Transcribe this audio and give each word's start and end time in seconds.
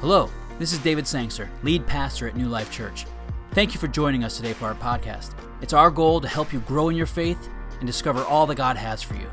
Hello, 0.00 0.30
this 0.58 0.72
is 0.72 0.78
David 0.78 1.06
Sangster, 1.06 1.50
lead 1.62 1.86
pastor 1.86 2.26
at 2.26 2.34
New 2.34 2.48
Life 2.48 2.70
Church. 2.70 3.04
Thank 3.50 3.74
you 3.74 3.78
for 3.78 3.86
joining 3.86 4.24
us 4.24 4.38
today 4.38 4.54
for 4.54 4.64
our 4.64 4.74
podcast. 4.74 5.34
It's 5.60 5.74
our 5.74 5.90
goal 5.90 6.22
to 6.22 6.26
help 6.26 6.54
you 6.54 6.60
grow 6.60 6.88
in 6.88 6.96
your 6.96 7.04
faith 7.04 7.50
and 7.80 7.86
discover 7.86 8.24
all 8.24 8.46
that 8.46 8.54
God 8.54 8.78
has 8.78 9.02
for 9.02 9.12
you. 9.12 9.30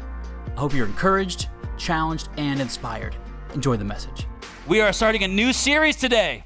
I 0.57 0.59
hope 0.59 0.73
you're 0.73 0.85
encouraged, 0.85 1.47
challenged, 1.77 2.27
and 2.35 2.59
inspired. 2.59 3.15
Enjoy 3.53 3.77
the 3.77 3.85
message. 3.85 4.27
We 4.67 4.81
are 4.81 4.91
starting 4.91 5.23
a 5.23 5.27
new 5.29 5.53
series 5.53 5.95
today. 5.95 6.43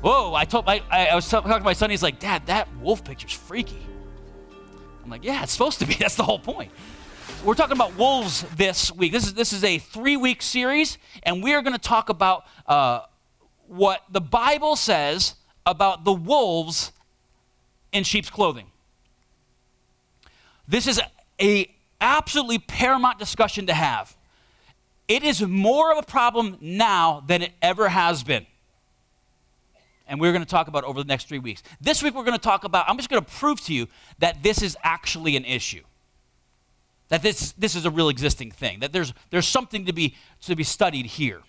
Whoa, 0.00 0.34
I 0.34 0.44
told 0.44 0.66
my 0.66 0.82
I, 0.90 1.06
I 1.06 1.14
was 1.14 1.28
talking 1.28 1.52
to 1.52 1.60
my 1.60 1.72
son, 1.72 1.90
he's 1.90 2.02
like, 2.02 2.18
Dad, 2.18 2.46
that 2.46 2.66
wolf 2.80 3.04
picture's 3.04 3.32
freaky. 3.32 3.86
I'm 5.04 5.08
like, 5.08 5.22
yeah, 5.22 5.44
it's 5.44 5.52
supposed 5.52 5.78
to 5.78 5.86
be. 5.86 5.94
That's 6.00 6.16
the 6.16 6.24
whole 6.24 6.40
point. 6.40 6.72
We're 7.44 7.54
talking 7.54 7.76
about 7.76 7.96
wolves 7.96 8.42
this 8.56 8.90
week. 8.90 9.12
This 9.12 9.24
is 9.24 9.34
this 9.34 9.52
is 9.52 9.62
a 9.62 9.78
three-week 9.78 10.42
series, 10.42 10.98
and 11.22 11.44
we 11.44 11.54
are 11.54 11.62
going 11.62 11.74
to 11.74 11.78
talk 11.78 12.08
about 12.08 12.44
uh, 12.66 13.02
what 13.70 14.02
the 14.10 14.20
Bible 14.20 14.74
says 14.74 15.36
about 15.64 16.04
the 16.04 16.12
wolves 16.12 16.90
in 17.92 18.02
sheep's 18.02 18.28
clothing. 18.28 18.66
This 20.66 20.88
is 20.88 21.00
a 21.40 21.72
absolutely 22.00 22.58
paramount 22.58 23.20
discussion 23.20 23.66
to 23.68 23.72
have. 23.72 24.16
It 25.06 25.22
is 25.22 25.40
more 25.42 25.92
of 25.92 25.98
a 25.98 26.02
problem 26.02 26.58
now 26.60 27.22
than 27.26 27.42
it 27.42 27.52
ever 27.62 27.88
has 27.88 28.24
been. 28.24 28.44
And 30.08 30.20
we're 30.20 30.32
going 30.32 30.44
to 30.44 30.50
talk 30.50 30.66
about 30.66 30.82
over 30.82 31.00
the 31.00 31.06
next 31.06 31.28
three 31.28 31.38
weeks. 31.38 31.62
This 31.80 32.02
week, 32.02 32.16
we're 32.16 32.24
going 32.24 32.36
to 32.36 32.42
talk 32.42 32.64
about, 32.64 32.88
I'm 32.88 32.96
just 32.96 33.08
going 33.08 33.24
to 33.24 33.30
prove 33.30 33.60
to 33.66 33.74
you 33.74 33.86
that 34.18 34.42
this 34.42 34.62
is 34.62 34.76
actually 34.82 35.36
an 35.36 35.44
issue. 35.44 35.82
That 37.08 37.22
this, 37.22 37.52
this 37.52 37.76
is 37.76 37.84
a 37.84 37.90
real 37.90 38.08
existing 38.08 38.50
thing, 38.50 38.80
that 38.80 38.92
there's, 38.92 39.12
there's 39.30 39.46
something 39.46 39.86
to 39.86 39.92
be, 39.92 40.16
to 40.42 40.56
be 40.56 40.64
studied 40.64 41.06
here. 41.06 41.42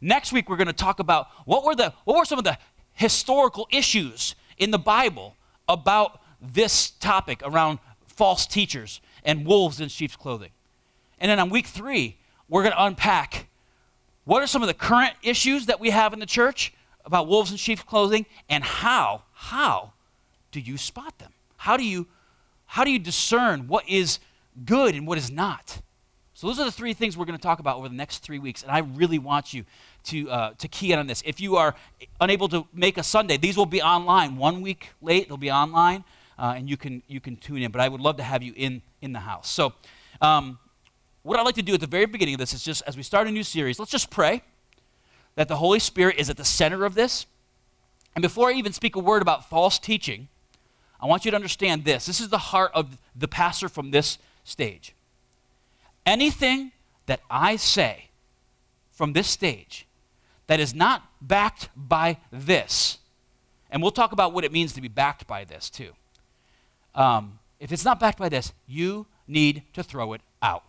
Next 0.00 0.32
week, 0.32 0.48
we're 0.48 0.56
going 0.56 0.68
to 0.68 0.72
talk 0.72 0.98
about 1.00 1.28
what 1.44 1.64
were, 1.64 1.74
the, 1.74 1.92
what 2.04 2.16
were 2.16 2.24
some 2.24 2.38
of 2.38 2.44
the 2.44 2.58
historical 2.94 3.68
issues 3.70 4.34
in 4.56 4.70
the 4.70 4.78
Bible 4.78 5.36
about 5.68 6.20
this 6.40 6.90
topic 6.90 7.42
around 7.44 7.78
false 8.06 8.46
teachers 8.46 9.00
and 9.24 9.46
wolves 9.46 9.80
in 9.80 9.88
sheep's 9.88 10.16
clothing. 10.16 10.50
And 11.18 11.30
then 11.30 11.38
on 11.38 11.50
week 11.50 11.66
three, 11.66 12.16
we're 12.48 12.62
going 12.62 12.74
to 12.74 12.84
unpack 12.84 13.46
what 14.24 14.42
are 14.42 14.46
some 14.46 14.62
of 14.62 14.68
the 14.68 14.74
current 14.74 15.14
issues 15.22 15.66
that 15.66 15.80
we 15.80 15.90
have 15.90 16.12
in 16.12 16.18
the 16.18 16.26
church 16.26 16.72
about 17.04 17.26
wolves 17.26 17.50
in 17.50 17.56
sheep's 17.56 17.82
clothing 17.82 18.26
and 18.48 18.62
how, 18.62 19.22
how 19.32 19.92
do 20.52 20.60
you 20.60 20.76
spot 20.76 21.18
them? 21.18 21.32
How 21.56 21.76
do 21.76 21.84
you, 21.84 22.06
how 22.66 22.84
do 22.84 22.90
you 22.90 22.98
discern 22.98 23.68
what 23.68 23.88
is 23.88 24.18
good 24.64 24.94
and 24.94 25.06
what 25.06 25.18
is 25.18 25.30
not? 25.30 25.80
So 26.34 26.46
those 26.46 26.60
are 26.60 26.64
the 26.64 26.70
three 26.70 26.94
things 26.94 27.16
we're 27.16 27.24
going 27.24 27.38
to 27.38 27.42
talk 27.42 27.58
about 27.58 27.78
over 27.78 27.88
the 27.88 27.96
next 27.96 28.18
three 28.18 28.38
weeks, 28.38 28.62
and 28.62 28.70
I 28.70 28.78
really 28.78 29.18
want 29.18 29.52
you 29.52 29.64
to 30.08 30.30
uh, 30.30 30.52
to 30.58 30.68
key 30.68 30.92
in 30.92 30.98
on 30.98 31.06
this. 31.06 31.22
If 31.24 31.40
you 31.40 31.56
are 31.56 31.74
unable 32.20 32.48
to 32.48 32.66
make 32.72 32.98
a 32.98 33.02
Sunday, 33.02 33.36
these 33.36 33.56
will 33.56 33.66
be 33.66 33.82
online. 33.82 34.36
One 34.36 34.60
week 34.60 34.90
late, 35.00 35.28
they'll 35.28 35.36
be 35.36 35.50
online, 35.50 36.04
uh, 36.38 36.54
and 36.56 36.68
you 36.68 36.76
can 36.76 37.02
you 37.08 37.20
can 37.20 37.36
tune 37.36 37.62
in. 37.62 37.70
But 37.70 37.80
I 37.80 37.88
would 37.88 38.00
love 38.00 38.16
to 38.16 38.22
have 38.22 38.42
you 38.42 38.52
in 38.56 38.82
in 39.00 39.12
the 39.12 39.20
house. 39.20 39.48
So, 39.48 39.72
um, 40.20 40.58
what 41.22 41.38
I'd 41.38 41.42
like 41.42 41.54
to 41.56 41.62
do 41.62 41.74
at 41.74 41.80
the 41.80 41.86
very 41.86 42.06
beginning 42.06 42.34
of 42.34 42.40
this 42.40 42.52
is 42.52 42.62
just 42.64 42.82
as 42.86 42.96
we 42.96 43.02
start 43.02 43.26
a 43.26 43.30
new 43.30 43.44
series, 43.44 43.78
let's 43.78 43.90
just 43.90 44.10
pray 44.10 44.42
that 45.34 45.48
the 45.48 45.56
Holy 45.56 45.78
Spirit 45.78 46.16
is 46.18 46.30
at 46.30 46.36
the 46.36 46.44
center 46.44 46.84
of 46.84 46.94
this. 46.94 47.26
And 48.14 48.22
before 48.22 48.50
I 48.50 48.54
even 48.54 48.72
speak 48.72 48.96
a 48.96 48.98
word 48.98 49.22
about 49.22 49.48
false 49.48 49.78
teaching, 49.78 50.28
I 51.00 51.06
want 51.06 51.24
you 51.24 51.30
to 51.30 51.36
understand 51.36 51.84
this. 51.84 52.06
This 52.06 52.20
is 52.20 52.28
the 52.28 52.38
heart 52.38 52.72
of 52.74 52.98
the 53.14 53.28
pastor 53.28 53.68
from 53.68 53.92
this 53.92 54.18
stage. 54.42 54.94
Anything 56.04 56.72
that 57.06 57.20
I 57.30 57.56
say 57.56 58.06
from 58.90 59.12
this 59.12 59.28
stage 59.28 59.86
that 60.48 60.58
is 60.60 60.74
not 60.74 61.08
backed 61.20 61.68
by 61.76 62.18
this, 62.32 62.98
and 63.70 63.80
we'll 63.80 63.92
talk 63.92 64.12
about 64.12 64.32
what 64.32 64.44
it 64.44 64.52
means 64.52 64.72
to 64.72 64.80
be 64.80 64.88
backed 64.88 65.26
by 65.26 65.44
this 65.44 65.70
too. 65.70 65.92
Um, 66.94 67.38
if 67.60 67.70
it's 67.70 67.84
not 67.84 68.00
backed 68.00 68.18
by 68.18 68.28
this, 68.28 68.52
you 68.66 69.06
need 69.28 69.62
to 69.74 69.82
throw 69.82 70.12
it 70.14 70.20
out. 70.42 70.64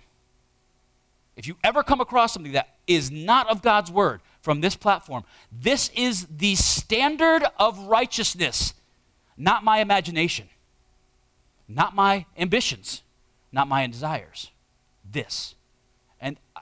If 1.36 1.48
you 1.48 1.56
ever 1.64 1.84
come 1.84 2.02
across 2.02 2.34
something 2.34 2.52
that 2.52 2.76
is 2.86 3.10
not 3.10 3.50
of 3.50 3.62
God's 3.62 3.90
word 3.90 4.22
from 4.42 4.62
this 4.62 4.76
platform, 4.76 5.24
this 5.52 5.90
is 5.96 6.28
the 6.30 6.56
standard 6.56 7.44
of 7.58 7.80
righteousness, 7.80 8.74
not 9.38 9.64
my 9.64 9.80
imagination, 9.80 10.50
not 11.68 11.96
my 11.96 12.26
ambitions, 12.38 13.04
not 13.52 13.68
my 13.68 13.88
desires 13.88 14.52
this. 15.10 15.56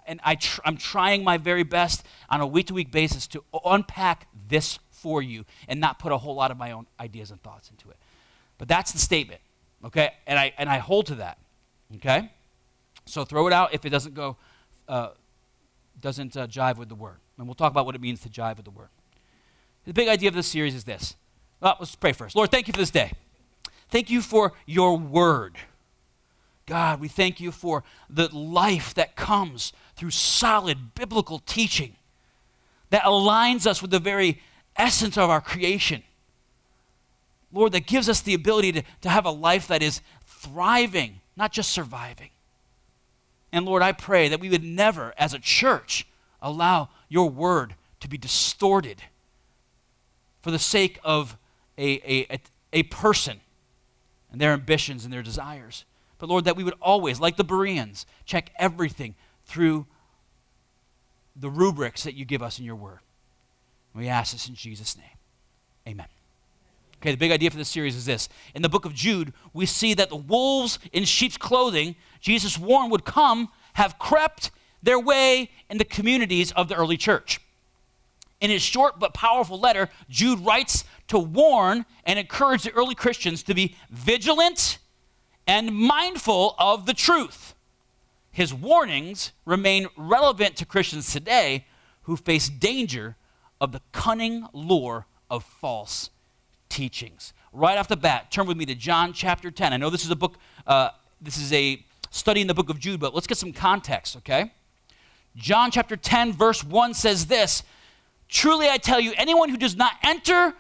And, 0.08 0.20
I 0.24 0.36
tr- 0.36 0.62
I'm 0.66 0.78
trying 0.78 1.24
my 1.24 1.38
very 1.38 1.64
best 1.64 2.06
on 2.30 2.42
a 2.42 2.48
week 2.48 2.68
to 2.68 2.74
week 2.74 2.92
basis 2.92 3.28
to 3.28 3.44
unpack 3.66 4.28
this 4.48 4.80
for 4.90 5.22
you 5.22 5.46
and 5.68 5.80
not 5.80 6.00
put 6.00 6.12
a 6.12 6.18
whole 6.18 6.36
lot 6.36 6.50
of 6.50 6.58
my 6.58 6.72
own 6.72 6.88
ideas 7.00 7.30
and 7.30 7.42
thoughts 7.44 7.70
into 7.70 7.90
it. 7.90 7.98
But 8.58 8.68
that's 8.68 8.92
the 8.92 9.00
statement, 9.00 9.42
okay? 9.86 10.12
And 10.26 10.40
I, 10.40 10.54
and 10.58 10.70
I 10.70 10.80
hold 10.80 11.08
to 11.08 11.16
that, 11.16 11.38
okay? 11.98 12.32
So 13.06 13.24
throw 13.26 13.48
it 13.48 13.54
out 13.54 13.74
if 13.74 13.86
it 13.86 13.90
doesn't 13.90 14.16
go, 14.16 14.38
uh, 14.88 15.10
doesn't 16.02 16.36
uh, 16.36 16.48
jive 16.48 16.78
with 16.78 16.90
the 16.90 16.96
word. 16.96 17.18
And 17.38 17.48
we'll 17.48 17.56
talk 17.56 17.72
about 17.72 17.86
what 17.86 17.96
it 17.96 18.02
means 18.02 18.22
to 18.22 18.30
jive 18.30 18.56
with 18.58 18.66
the 18.66 18.72
word. 18.72 18.90
The 19.86 19.94
big 19.94 20.08
idea 20.08 20.30
of 20.30 20.36
this 20.36 20.48
series 20.48 20.74
is 20.74 20.84
this. 20.84 21.16
Well, 21.62 21.78
let's 21.80 21.96
pray 21.96 22.14
first. 22.14 22.36
Lord, 22.36 22.52
thank 22.52 22.68
you 22.68 22.74
for 22.74 22.80
this 22.80 22.92
day. 22.92 23.12
Thank 23.90 24.10
you 24.10 24.22
for 24.22 24.54
your 24.66 24.98
word. 24.98 25.58
God, 26.66 27.00
we 27.00 27.08
thank 27.08 27.40
you 27.40 27.52
for 27.52 27.84
the 28.10 28.28
life 28.36 28.94
that 28.96 29.16
comes 29.16 29.72
through 29.98 30.12
solid 30.12 30.94
biblical 30.94 31.40
teaching 31.40 31.96
that 32.90 33.04
aligns 33.04 33.66
us 33.66 33.82
with 33.82 33.92
the 33.92 34.00
very 34.00 34.42
essence 34.76 35.18
of 35.18 35.30
our 35.30 35.42
creation. 35.42 36.04
Lord, 37.52 37.72
that 37.72 37.88
gives 37.88 38.08
us 38.08 38.22
the 38.22 38.34
ability 38.34 38.72
to, 38.74 38.84
to 39.02 39.10
have 39.10 39.26
a 39.26 39.32
life 39.32 39.68
that 39.68 39.82
is 39.82 40.02
thriving, 40.26 41.22
not 41.36 41.52
just 41.52 41.72
surviving. 41.72 42.30
And 43.52 43.66
Lord, 43.66 43.82
I 43.82 43.92
pray 43.92 44.30
that 44.30 44.40
we 44.40 44.50
would 44.50 44.64
never, 44.64 45.14
as 45.18 45.34
a 45.34 45.40
church, 45.40 46.06
allow 46.42 46.90
your 47.10 47.30
word 47.30 47.76
to 48.02 48.08
be 48.08 48.18
distorted 48.18 49.02
for 50.42 50.52
the 50.52 50.60
sake 50.60 51.00
of 51.04 51.38
a, 51.78 52.28
a, 52.32 52.40
a, 52.74 52.84
person 52.84 53.40
and 54.32 54.40
their 54.40 54.54
ambitions 54.54 55.04
and 55.04 55.14
their 55.14 55.24
desires. 55.24 55.86
But 56.20 56.30
Lord, 56.30 56.46
that 56.46 56.56
we 56.56 56.64
would 56.64 56.76
always, 56.82 57.20
like 57.20 57.38
the 57.38 57.44
Bereans, 57.44 58.06
check 58.26 58.52
everything 58.58 59.16
through 59.48 59.86
the 61.36 61.50
rubrics 61.50 62.04
that 62.04 62.16
you 62.16 62.26
give 62.26 62.42
us 62.42 62.60
in 62.60 62.66
your 62.66 62.76
word. 62.76 63.00
We 63.94 64.08
ask 64.08 64.34
this 64.34 64.48
in 64.48 64.56
Jesus' 64.56 64.98
name. 64.98 65.06
Amen. 65.88 66.08
Okay, 67.02 67.12
the 67.12 67.18
big 67.18 67.32
idea 67.32 67.52
for 67.52 67.58
this 67.58 67.70
series 67.70 67.96
is 67.96 68.06
this. 68.06 68.28
In 68.56 68.62
the 68.62 68.70
book 68.70 68.86
of 68.86 68.94
Jude, 68.94 69.34
we 69.54 69.66
see 69.66 69.94
that 69.94 70.10
the 70.10 70.16
wolves 70.16 70.80
in 70.92 71.06
sheep's 71.06 71.38
clothing 71.38 71.96
Jesus 72.20 72.58
warned 72.58 72.92
would 72.92 73.06
come 73.06 73.50
have 73.74 74.00
crept 74.00 74.52
their 74.82 75.00
way 75.00 75.52
in 75.70 75.78
the 75.78 75.86
communities 75.86 76.52
of 76.54 76.68
the 76.68 76.76
early 76.76 76.98
church. 76.98 77.40
In 78.40 78.50
his 78.50 78.62
short 78.62 79.00
but 79.00 79.14
powerful 79.14 79.60
letter, 79.60 79.90
Jude 80.10 80.40
writes 80.40 80.84
to 81.08 81.18
warn 81.18 81.86
and 82.04 82.20
encourage 82.20 82.64
the 82.64 82.72
early 82.72 82.96
Christians 82.96 83.44
to 83.44 83.54
be 83.54 83.76
vigilant 83.90 84.80
and 85.48 85.74
mindful 85.74 86.56
of 86.60 86.86
the 86.86 86.94
truth. 86.94 87.56
His 88.38 88.54
warnings 88.54 89.32
remain 89.46 89.88
relevant 89.98 90.58
to 90.58 90.66
Christians 90.68 91.12
today 91.12 91.66
who 92.04 92.16
face 92.16 92.50
danger 92.50 93.16
of 93.60 93.72
the 93.72 93.82
cunning 93.92 94.46
lure 94.54 95.08
of 95.28 95.44
false 95.44 96.12
teachings. 96.70 97.34
Right 97.52 97.80
off 97.80 97.88
the 97.88 97.98
bat, 97.98 98.30
turn 98.30 98.46
with 98.46 98.56
me 98.56 98.68
to 98.68 98.76
John 98.76 99.12
chapter 99.12 99.50
10. 99.50 99.74
I 99.74 99.78
know 99.78 99.90
this 99.90 100.06
is 100.06 100.12
a 100.12 100.16
book, 100.16 100.38
uh, 100.68 100.90
this 101.20 101.40
is 101.40 101.52
a 101.52 101.84
study 102.12 102.42
in 102.42 102.46
the 102.46 102.54
book 102.54 102.70
of 102.70 102.78
Jude, 102.78 103.00
but 103.00 103.16
let's 103.16 103.26
get 103.26 103.40
some 103.40 103.54
context, 103.54 104.18
okay? 104.18 104.52
John 105.36 105.72
chapter 105.72 105.98
10, 105.98 106.34
verse 106.34 106.64
1 106.64 106.94
says 106.94 107.26
this 107.26 107.64
Truly 108.30 108.70
I 108.70 108.78
tell 108.78 109.00
you, 109.00 109.14
anyone 109.18 109.50
who 109.50 109.58
does 109.58 109.76
not 109.76 109.94
enter 110.04 110.54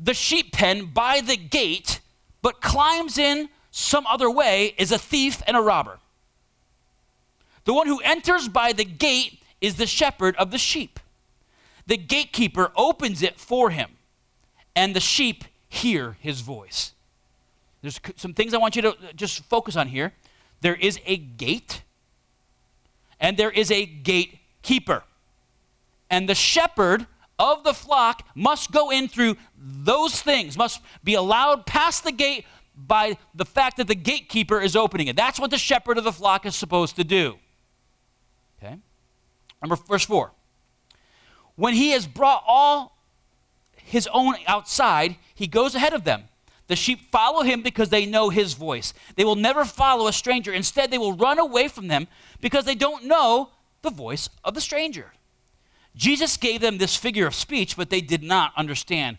the 0.00 0.14
sheep 0.14 0.50
pen 0.50 0.86
by 0.86 1.20
the 1.20 1.36
gate, 1.36 2.00
but 2.42 2.60
climbs 2.60 3.18
in 3.18 3.50
some 3.70 4.04
other 4.08 4.28
way 4.28 4.74
is 4.76 4.90
a 4.90 4.98
thief 4.98 5.44
and 5.46 5.56
a 5.56 5.60
robber. 5.60 6.00
The 7.64 7.74
one 7.74 7.86
who 7.86 8.00
enters 8.00 8.48
by 8.48 8.72
the 8.72 8.84
gate 8.84 9.42
is 9.60 9.76
the 9.76 9.86
shepherd 9.86 10.36
of 10.36 10.50
the 10.50 10.58
sheep. 10.58 10.98
The 11.86 11.96
gatekeeper 11.96 12.72
opens 12.76 13.22
it 13.22 13.38
for 13.38 13.70
him, 13.70 13.90
and 14.74 14.94
the 14.94 15.00
sheep 15.00 15.44
hear 15.68 16.16
his 16.20 16.40
voice. 16.40 16.92
There's 17.82 18.00
some 18.16 18.34
things 18.34 18.54
I 18.54 18.58
want 18.58 18.76
you 18.76 18.82
to 18.82 18.90
uh, 18.90 19.12
just 19.14 19.42
focus 19.44 19.76
on 19.76 19.88
here. 19.88 20.12
There 20.60 20.74
is 20.74 21.00
a 21.06 21.16
gate, 21.16 21.82
and 23.18 23.36
there 23.36 23.50
is 23.50 23.70
a 23.70 23.86
gatekeeper. 23.86 25.04
And 26.10 26.28
the 26.28 26.34
shepherd 26.34 27.06
of 27.38 27.64
the 27.64 27.72
flock 27.72 28.26
must 28.34 28.70
go 28.70 28.90
in 28.90 29.08
through 29.08 29.36
those 29.56 30.20
things, 30.20 30.58
must 30.58 30.80
be 31.02 31.14
allowed 31.14 31.66
past 31.66 32.04
the 32.04 32.12
gate 32.12 32.44
by 32.76 33.16
the 33.34 33.44
fact 33.44 33.78
that 33.78 33.88
the 33.88 33.94
gatekeeper 33.94 34.60
is 34.60 34.76
opening 34.76 35.06
it. 35.06 35.16
That's 35.16 35.40
what 35.40 35.50
the 35.50 35.58
shepherd 35.58 35.98
of 35.98 36.04
the 36.04 36.12
flock 36.12 36.44
is 36.46 36.54
supposed 36.54 36.96
to 36.96 37.04
do. 37.04 37.38
Number 39.62 39.76
verse 39.76 40.04
4. 40.04 40.32
When 41.56 41.74
he 41.74 41.90
has 41.90 42.06
brought 42.06 42.42
all 42.46 42.96
his 43.76 44.08
own 44.12 44.36
outside, 44.46 45.16
he 45.34 45.46
goes 45.46 45.74
ahead 45.74 45.92
of 45.92 46.04
them. 46.04 46.24
The 46.68 46.76
sheep 46.76 47.10
follow 47.10 47.42
him 47.42 47.62
because 47.62 47.88
they 47.88 48.06
know 48.06 48.30
his 48.30 48.54
voice. 48.54 48.94
They 49.16 49.24
will 49.24 49.34
never 49.34 49.64
follow 49.64 50.06
a 50.06 50.12
stranger. 50.12 50.52
Instead, 50.52 50.90
they 50.90 50.98
will 50.98 51.14
run 51.14 51.38
away 51.38 51.66
from 51.66 51.88
them 51.88 52.06
because 52.40 52.64
they 52.64 52.76
don't 52.76 53.04
know 53.04 53.50
the 53.82 53.90
voice 53.90 54.28
of 54.44 54.54
the 54.54 54.60
stranger. 54.60 55.12
Jesus 55.96 56.36
gave 56.36 56.60
them 56.60 56.78
this 56.78 56.94
figure 56.94 57.26
of 57.26 57.34
speech, 57.34 57.76
but 57.76 57.90
they 57.90 58.00
did 58.00 58.22
not 58.22 58.52
understand 58.56 59.18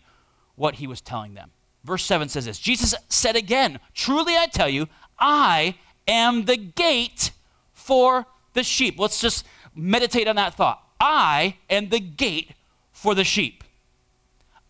what 0.54 0.76
he 0.76 0.86
was 0.86 1.02
telling 1.02 1.34
them. 1.34 1.50
Verse 1.84 2.04
7 2.04 2.28
says 2.28 2.46
this 2.46 2.58
Jesus 2.58 2.94
said 3.08 3.36
again, 3.36 3.80
Truly 3.92 4.34
I 4.36 4.46
tell 4.46 4.68
you, 4.68 4.88
I 5.18 5.74
am 6.08 6.46
the 6.46 6.56
gate 6.56 7.32
for 7.72 8.26
the 8.54 8.62
sheep. 8.62 8.98
Let's 8.98 9.20
just 9.20 9.44
meditate 9.74 10.28
on 10.28 10.36
that 10.36 10.54
thought. 10.54 10.82
I 11.00 11.56
am 11.68 11.88
the 11.88 12.00
gate 12.00 12.52
for 12.92 13.14
the 13.14 13.24
sheep. 13.24 13.64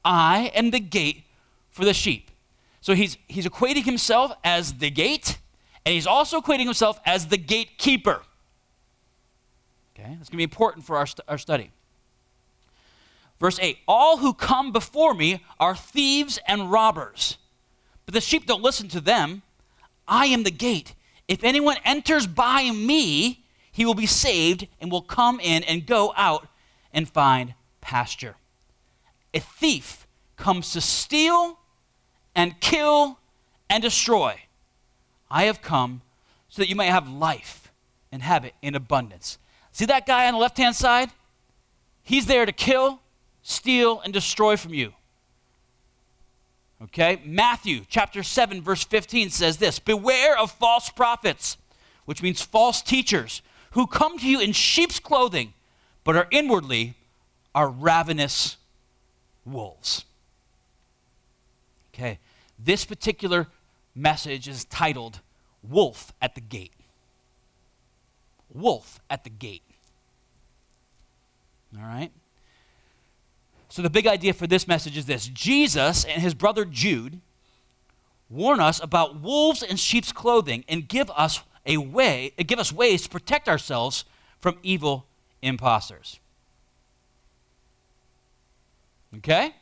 I 0.04 0.50
am 0.54 0.70
the 0.70 0.80
gate 0.80 1.24
for 1.70 1.84
the 1.84 1.94
sheep. 1.94 2.30
So 2.80 2.94
he's, 2.94 3.16
he's 3.28 3.46
equating 3.46 3.84
himself 3.84 4.32
as 4.42 4.74
the 4.74 4.90
gate, 4.90 5.38
and 5.84 5.92
he's 5.94 6.06
also 6.06 6.40
equating 6.40 6.64
himself 6.64 6.98
as 7.06 7.28
the 7.28 7.36
gatekeeper. 7.36 8.22
Okay, 9.94 10.08
that's 10.16 10.28
going 10.28 10.32
to 10.32 10.36
be 10.38 10.42
important 10.42 10.84
for 10.84 10.96
our, 10.96 11.06
st- 11.06 11.20
our 11.28 11.38
study. 11.38 11.70
Verse 13.38 13.58
8 13.60 13.78
All 13.86 14.18
who 14.18 14.34
come 14.34 14.72
before 14.72 15.14
me 15.14 15.44
are 15.60 15.76
thieves 15.76 16.38
and 16.46 16.72
robbers, 16.72 17.38
but 18.04 18.14
the 18.14 18.20
sheep 18.20 18.46
don't 18.46 18.62
listen 18.62 18.88
to 18.88 19.00
them. 19.00 19.42
I 20.08 20.26
am 20.26 20.42
the 20.42 20.50
gate. 20.50 20.94
If 21.28 21.44
anyone 21.44 21.76
enters 21.84 22.26
by 22.26 22.70
me, 22.70 23.41
he 23.72 23.84
will 23.84 23.94
be 23.94 24.06
saved 24.06 24.68
and 24.80 24.92
will 24.92 25.02
come 25.02 25.40
in 25.40 25.64
and 25.64 25.86
go 25.86 26.12
out 26.16 26.46
and 26.92 27.08
find 27.08 27.54
pasture. 27.80 28.36
A 29.34 29.40
thief 29.40 30.06
comes 30.36 30.72
to 30.72 30.80
steal 30.80 31.58
and 32.34 32.60
kill 32.60 33.18
and 33.68 33.82
destroy. 33.82 34.42
I 35.30 35.44
have 35.44 35.62
come 35.62 36.02
so 36.48 36.60
that 36.60 36.68
you 36.68 36.76
may 36.76 36.88
have 36.88 37.08
life 37.08 37.72
and 38.12 38.22
have 38.22 38.44
it 38.44 38.54
in 38.60 38.74
abundance. 38.74 39.38
See 39.72 39.86
that 39.86 40.06
guy 40.06 40.26
on 40.26 40.34
the 40.34 40.38
left 40.38 40.58
hand 40.58 40.76
side? 40.76 41.10
He's 42.02 42.26
there 42.26 42.44
to 42.44 42.52
kill, 42.52 43.00
steal, 43.42 44.00
and 44.00 44.12
destroy 44.12 44.58
from 44.58 44.74
you. 44.74 44.92
Okay? 46.84 47.22
Matthew 47.24 47.82
chapter 47.88 48.22
7, 48.22 48.60
verse 48.60 48.84
15 48.84 49.30
says 49.30 49.56
this 49.56 49.78
Beware 49.78 50.38
of 50.38 50.50
false 50.50 50.90
prophets, 50.90 51.56
which 52.04 52.22
means 52.22 52.42
false 52.42 52.82
teachers, 52.82 53.40
who 53.72 53.86
come 53.86 54.18
to 54.18 54.26
you 54.26 54.40
in 54.40 54.52
sheep's 54.52 54.98
clothing, 54.98 55.52
but 56.04 56.16
are 56.16 56.28
inwardly 56.30 56.94
are 57.54 57.68
ravenous 57.68 58.56
wolves. 59.44 60.04
Okay, 61.94 62.18
this 62.58 62.84
particular 62.84 63.48
message 63.94 64.48
is 64.48 64.64
titled 64.64 65.20
Wolf 65.62 66.12
at 66.22 66.34
the 66.34 66.40
Gate. 66.40 66.72
Wolf 68.52 69.00
at 69.10 69.24
the 69.24 69.30
Gate. 69.30 69.62
All 71.76 71.84
right? 71.84 72.10
So, 73.68 73.80
the 73.80 73.90
big 73.90 74.06
idea 74.06 74.34
for 74.34 74.46
this 74.46 74.68
message 74.68 74.98
is 74.98 75.06
this 75.06 75.28
Jesus 75.28 76.04
and 76.04 76.20
his 76.20 76.34
brother 76.34 76.64
Jude 76.64 77.20
warn 78.28 78.60
us 78.60 78.82
about 78.82 79.20
wolves 79.20 79.62
in 79.62 79.76
sheep's 79.76 80.12
clothing 80.12 80.64
and 80.68 80.88
give 80.88 81.10
us 81.10 81.42
a 81.66 81.76
way, 81.76 82.32
give 82.46 82.58
us 82.58 82.72
ways 82.72 83.02
to 83.02 83.08
protect 83.08 83.48
ourselves 83.48 84.04
from 84.38 84.58
evil 84.62 85.06
imposters. 85.40 86.18
Okay? 89.16 89.54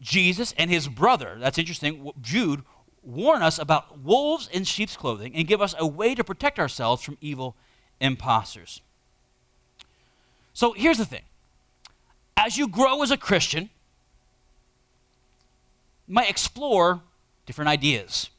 Jesus 0.00 0.54
and 0.56 0.70
his 0.70 0.88
brother, 0.88 1.36
that's 1.38 1.58
interesting, 1.58 2.10
Jude, 2.20 2.62
warn 3.02 3.42
us 3.42 3.58
about 3.58 4.00
wolves 4.00 4.48
in 4.52 4.64
sheep's 4.64 4.96
clothing 4.96 5.34
and 5.34 5.46
give 5.46 5.60
us 5.60 5.74
a 5.78 5.86
way 5.86 6.14
to 6.14 6.24
protect 6.24 6.58
ourselves 6.58 7.02
from 7.02 7.18
evil 7.20 7.56
imposters. 8.00 8.80
So 10.52 10.72
here's 10.72 10.98
the 10.98 11.04
thing 11.04 11.22
as 12.36 12.56
you 12.58 12.68
grow 12.68 13.02
as 13.02 13.10
a 13.10 13.16
Christian, 13.16 13.70
you 16.06 16.14
might 16.14 16.30
explore 16.30 17.02
different 17.46 17.68
ideas. 17.68 18.30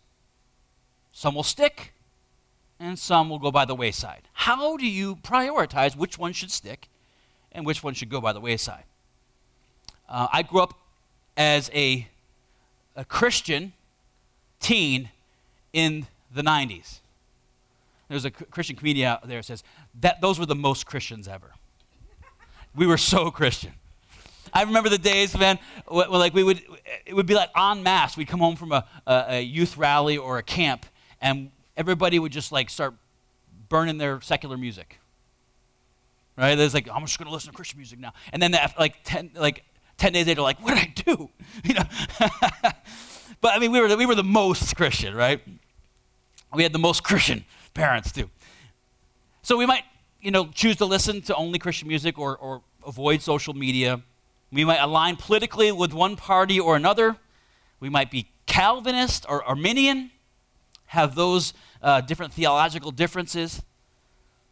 Some 1.11 1.35
will 1.35 1.43
stick, 1.43 1.92
and 2.83 2.99
some 2.99 3.29
will 3.29 3.39
go 3.39 3.49
by 3.49 3.63
the 3.65 3.73
wayside. 3.75 4.27
How 4.33 4.75
do 4.75 4.85
you 4.85 5.15
prioritize 5.15 5.95
which 5.95 6.17
one 6.17 6.33
should 6.33 6.51
stick 6.51 6.89
and 7.51 7.65
which 7.65 7.81
one 7.81 7.93
should 7.93 8.09
go 8.09 8.19
by 8.19 8.33
the 8.33 8.41
wayside? 8.41 8.83
Uh, 10.09 10.27
I 10.31 10.43
grew 10.43 10.61
up 10.61 10.77
as 11.37 11.71
a, 11.73 12.07
a 12.95 13.05
Christian 13.05 13.71
teen 14.59 15.09
in 15.71 16.07
the 16.33 16.41
90s. 16.41 16.99
There's 18.09 18.25
a 18.25 18.31
Christian 18.31 18.75
comedian 18.75 19.07
out 19.07 19.27
there 19.27 19.41
says 19.41 19.63
that 20.01 20.19
those 20.19 20.37
were 20.37 20.45
the 20.45 20.55
most 20.55 20.85
Christians 20.85 21.27
ever. 21.27 21.51
We 22.75 22.85
were 22.85 22.97
so 22.97 23.31
Christian. 23.31 23.71
I 24.51 24.63
remember 24.63 24.89
the 24.89 24.97
days, 24.97 25.37
man, 25.37 25.57
when, 25.87 26.11
like 26.11 26.33
we 26.33 26.43
would, 26.43 26.61
it 27.05 27.15
would 27.15 27.25
be 27.25 27.33
like 27.33 27.49
en 27.57 27.81
masse. 27.81 28.17
We'd 28.17 28.27
come 28.27 28.41
home 28.41 28.55
from 28.55 28.71
a, 28.71 28.85
a, 29.07 29.25
a 29.29 29.41
youth 29.41 29.77
rally 29.77 30.17
or 30.17 30.37
a 30.37 30.43
camp, 30.43 30.85
and 31.21 31.49
everybody 31.75 32.19
would 32.19 32.31
just 32.31 32.51
like 32.51 32.69
start 32.69 32.93
burning 33.69 33.97
their 33.97 34.21
secular 34.21 34.57
music. 34.57 34.99
Right? 36.37 36.55
There's 36.55 36.73
like, 36.73 36.89
I'm 36.91 37.05
just 37.05 37.19
going 37.19 37.27
to 37.27 37.33
listen 37.33 37.51
to 37.51 37.55
Christian 37.55 37.77
music 37.77 37.99
now. 37.99 38.13
And 38.31 38.41
then 38.41 38.55
like 38.77 39.03
10, 39.03 39.31
like 39.35 39.63
10 39.97 40.13
days 40.13 40.27
later, 40.27 40.41
like, 40.41 40.61
what 40.63 40.75
did 40.75 40.79
I 40.79 40.93
do? 40.95 41.29
You 41.63 41.75
know? 41.75 41.83
but 43.41 43.53
I 43.53 43.59
mean, 43.59 43.71
we 43.71 43.79
were, 43.79 43.87
the, 43.87 43.97
we 43.97 44.05
were 44.05 44.15
the 44.15 44.23
most 44.23 44.75
Christian, 44.75 45.13
right? 45.13 45.41
We 46.53 46.63
had 46.63 46.73
the 46.73 46.79
most 46.79 47.03
Christian 47.03 47.45
parents, 47.73 48.11
too. 48.11 48.29
So 49.43 49.57
we 49.57 49.65
might, 49.65 49.83
you 50.21 50.31
know, 50.31 50.47
choose 50.47 50.77
to 50.77 50.85
listen 50.85 51.21
to 51.23 51.35
only 51.35 51.59
Christian 51.59 51.87
music 51.87 52.17
or, 52.17 52.35
or 52.37 52.61
avoid 52.85 53.21
social 53.21 53.53
media. 53.53 54.01
We 54.51 54.65
might 54.65 54.79
align 54.79 55.15
politically 55.17 55.71
with 55.71 55.93
one 55.93 56.15
party 56.15 56.59
or 56.59 56.75
another. 56.75 57.17
We 57.79 57.89
might 57.89 58.09
be 58.09 58.29
Calvinist 58.45 59.25
or 59.27 59.43
Arminian, 59.43 60.11
have 60.93 61.15
those 61.15 61.53
uh, 61.81 62.01
different 62.01 62.31
theological 62.31 62.91
differences. 62.91 63.63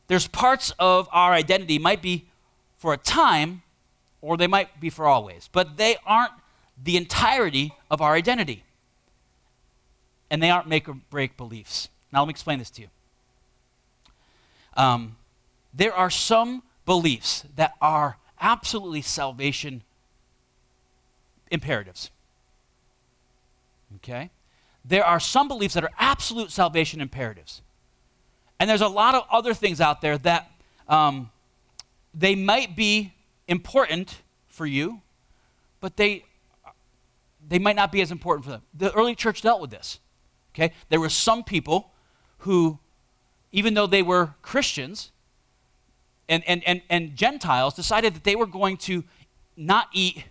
There's 0.08 0.28
parts 0.28 0.74
of 0.80 1.08
our 1.12 1.34
identity 1.34 1.78
might 1.78 2.02
be 2.02 2.26
for 2.78 2.94
a 2.94 2.98
time 2.98 3.62
or 4.22 4.38
they 4.38 4.48
might 4.48 4.80
be 4.80 4.90
for 4.90 5.06
always, 5.06 5.50
but 5.52 5.78
they 5.78 5.98
aren't 6.04 6.34
the 6.84 6.98
entirety 6.98 7.74
of 7.92 8.02
our 8.02 8.16
identity. 8.16 8.64
And 10.32 10.42
they 10.42 10.50
aren't 10.50 10.68
make 10.68 10.90
or 10.90 10.96
break 11.12 11.38
beliefs. 11.38 11.90
Now, 12.12 12.22
let 12.22 12.28
me 12.28 12.32
explain 12.32 12.58
this 12.58 12.72
to 12.72 12.82
you. 12.82 12.88
Um, 14.76 15.18
there 15.72 15.94
are 15.94 16.10
some 16.10 16.64
beliefs 16.88 17.46
that 17.56 17.76
are 17.80 18.18
absolutely 18.40 19.04
salvation 19.04 19.84
imperatives. 21.52 22.10
Okay? 23.98 24.32
There 24.84 25.06
are 25.06 25.20
some 25.20 25.48
beliefs 25.48 25.76
that 25.76 25.84
are 25.84 25.92
absolute 25.98 26.52
salvation 26.52 27.02
imperatives. 27.02 27.62
And 28.60 28.70
there's 28.70 28.82
a 28.82 28.88
lot 28.88 29.16
of 29.16 29.26
other 29.32 29.54
things 29.54 29.82
out 29.82 30.02
there 30.02 30.18
that 30.20 30.52
um, 30.88 31.32
they 32.14 32.36
might 32.36 32.76
be 32.76 33.14
important 33.48 34.22
for 34.48 34.66
you, 34.66 35.02
but 35.80 35.98
they, 35.98 36.26
they 37.48 37.60
might 37.60 37.76
not 37.76 37.92
be 37.92 38.02
as 38.02 38.12
important 38.12 38.46
for 38.46 38.52
them. 38.52 38.62
The 38.74 38.94
early 38.94 39.16
church 39.16 39.42
dealt 39.42 39.62
with 39.62 39.72
this. 39.72 40.00
Okay? 40.54 40.74
There 40.90 41.00
were 41.00 41.10
some 41.10 41.44
people 41.44 41.92
who, 42.40 42.80
even 43.52 43.74
though 43.74 43.88
they 43.88 44.04
were 44.04 44.36
Christians 44.42 45.12
and, 46.28 46.44
and, 46.48 46.64
and, 46.66 46.82
and 46.90 47.16
Gentiles, 47.16 47.74
decided 47.74 48.14
that 48.16 48.24
they 48.24 48.36
were 48.36 48.46
going 48.46 48.78
to 48.78 49.04
not 49.56 49.88
eat 49.94 50.26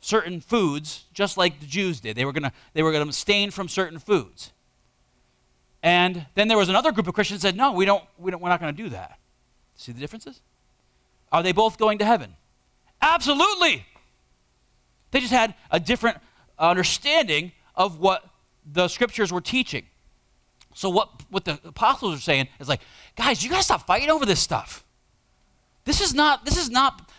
certain 0.00 0.40
foods 0.40 1.04
just 1.12 1.36
like 1.36 1.60
the 1.60 1.66
Jews 1.66 2.00
did. 2.00 2.16
They 2.16 2.24
were 2.24 2.32
going 2.32 2.50
to 2.74 3.00
abstain 3.00 3.50
from 3.50 3.68
certain 3.68 3.98
foods. 3.98 4.52
And 5.82 6.26
then 6.34 6.48
there 6.48 6.58
was 6.58 6.68
another 6.68 6.92
group 6.92 7.06
of 7.06 7.14
Christians 7.14 7.42
that 7.42 7.48
said, 7.48 7.56
"No, 7.56 7.72
we 7.72 7.84
don't, 7.84 8.02
we 8.18 8.30
don't 8.30 8.42
we're 8.42 8.48
not 8.48 8.60
going 8.60 8.74
to 8.74 8.82
do 8.82 8.88
that." 8.90 9.18
See 9.76 9.92
the 9.92 10.00
differences? 10.00 10.40
Are 11.30 11.42
they 11.42 11.52
both 11.52 11.78
going 11.78 11.98
to 11.98 12.04
heaven? 12.04 12.34
Absolutely. 13.00 13.86
They 15.10 15.20
just 15.20 15.32
had 15.32 15.54
a 15.70 15.78
different 15.78 16.18
understanding 16.58 17.52
of 17.76 18.00
what 18.00 18.24
the 18.70 18.88
scriptures 18.88 19.32
were 19.32 19.40
teaching. 19.40 19.86
So 20.74 20.90
what, 20.90 21.10
what 21.30 21.44
the 21.44 21.58
apostles 21.64 22.16
are 22.16 22.20
saying 22.20 22.48
is 22.60 22.68
like, 22.68 22.80
guys, 23.16 23.42
you 23.42 23.50
gotta 23.50 23.62
stop 23.62 23.86
fighting 23.86 24.10
over 24.10 24.26
this 24.26 24.40
stuff. 24.40 24.84
This 25.84 26.00
is 26.00 26.14
not, 26.14 26.44
this 26.44 26.58
is 26.58 26.70
not, 26.70 27.10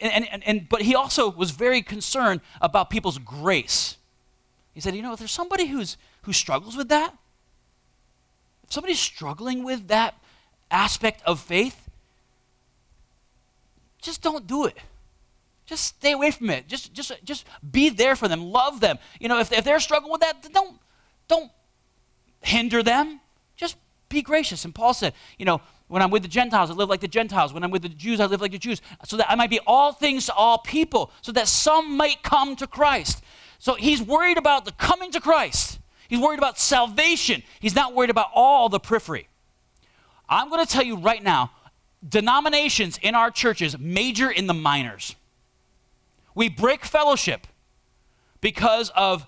and, 0.00 0.28
and, 0.30 0.44
and 0.46 0.68
but 0.68 0.82
he 0.82 0.94
also 0.94 1.30
was 1.30 1.50
very 1.50 1.82
concerned 1.82 2.40
about 2.60 2.90
people's 2.90 3.18
grace. 3.18 3.96
He 4.74 4.80
said, 4.80 4.94
you 4.94 5.02
know, 5.02 5.12
if 5.12 5.18
there's 5.18 5.32
somebody 5.32 5.66
who's 5.66 5.96
who 6.22 6.32
struggles 6.32 6.76
with 6.76 6.88
that, 6.88 7.14
if 8.64 8.72
somebody's 8.72 9.00
struggling 9.00 9.64
with 9.64 9.88
that 9.88 10.14
aspect 10.70 11.22
of 11.24 11.40
faith, 11.40 11.88
just 14.00 14.22
don't 14.22 14.46
do 14.46 14.66
it. 14.66 14.76
Just 15.66 15.84
stay 15.84 16.12
away 16.12 16.30
from 16.30 16.48
it. 16.50 16.66
Just, 16.66 16.94
just, 16.94 17.12
just 17.24 17.44
be 17.70 17.90
there 17.90 18.16
for 18.16 18.26
them. 18.26 18.42
Love 18.42 18.80
them. 18.80 18.98
You 19.20 19.28
know, 19.28 19.38
if, 19.38 19.52
if 19.52 19.64
they're 19.64 19.80
struggling 19.80 20.12
with 20.12 20.22
that, 20.22 20.48
don't, 20.52 20.78
don't 21.28 21.50
hinder 22.40 22.82
them. 22.82 23.20
Just 23.56 23.76
be 24.08 24.22
gracious. 24.22 24.64
And 24.64 24.74
Paul 24.74 24.94
said, 24.94 25.12
you 25.38 25.44
know, 25.44 25.60
when 25.88 26.02
I'm 26.02 26.10
with 26.10 26.22
the 26.22 26.28
Gentiles, 26.28 26.70
I 26.70 26.74
live 26.74 26.88
like 26.88 27.00
the 27.00 27.08
Gentiles. 27.08 27.52
When 27.52 27.64
I'm 27.64 27.70
with 27.70 27.82
the 27.82 27.88
Jews, 27.88 28.20
I 28.20 28.26
live 28.26 28.40
like 28.40 28.52
the 28.52 28.58
Jews, 28.58 28.80
so 29.04 29.16
that 29.16 29.30
I 29.30 29.34
might 29.34 29.50
be 29.50 29.58
all 29.66 29.92
things 29.92 30.26
to 30.26 30.34
all 30.34 30.58
people, 30.58 31.10
so 31.22 31.32
that 31.32 31.48
some 31.48 31.96
might 31.96 32.22
come 32.22 32.56
to 32.56 32.66
Christ. 32.66 33.22
So 33.58 33.74
he's 33.74 34.00
worried 34.00 34.38
about 34.38 34.64
the 34.64 34.72
coming 34.72 35.10
to 35.12 35.20
Christ. 35.20 35.80
He's 36.08 36.20
worried 36.20 36.38
about 36.38 36.58
salvation. 36.58 37.42
He's 37.60 37.74
not 37.74 37.94
worried 37.94 38.10
about 38.10 38.28
all 38.34 38.68
the 38.68 38.78
periphery. 38.78 39.28
I'm 40.28 40.50
going 40.50 40.64
to 40.64 40.70
tell 40.70 40.84
you 40.84 40.96
right 40.96 41.22
now 41.22 41.52
denominations 42.06 42.98
in 43.02 43.14
our 43.14 43.30
churches 43.30 43.78
major 43.78 44.30
in 44.30 44.46
the 44.46 44.54
minors. 44.54 45.16
We 46.34 46.48
break 46.48 46.84
fellowship 46.84 47.46
because 48.40 48.90
of 48.94 49.26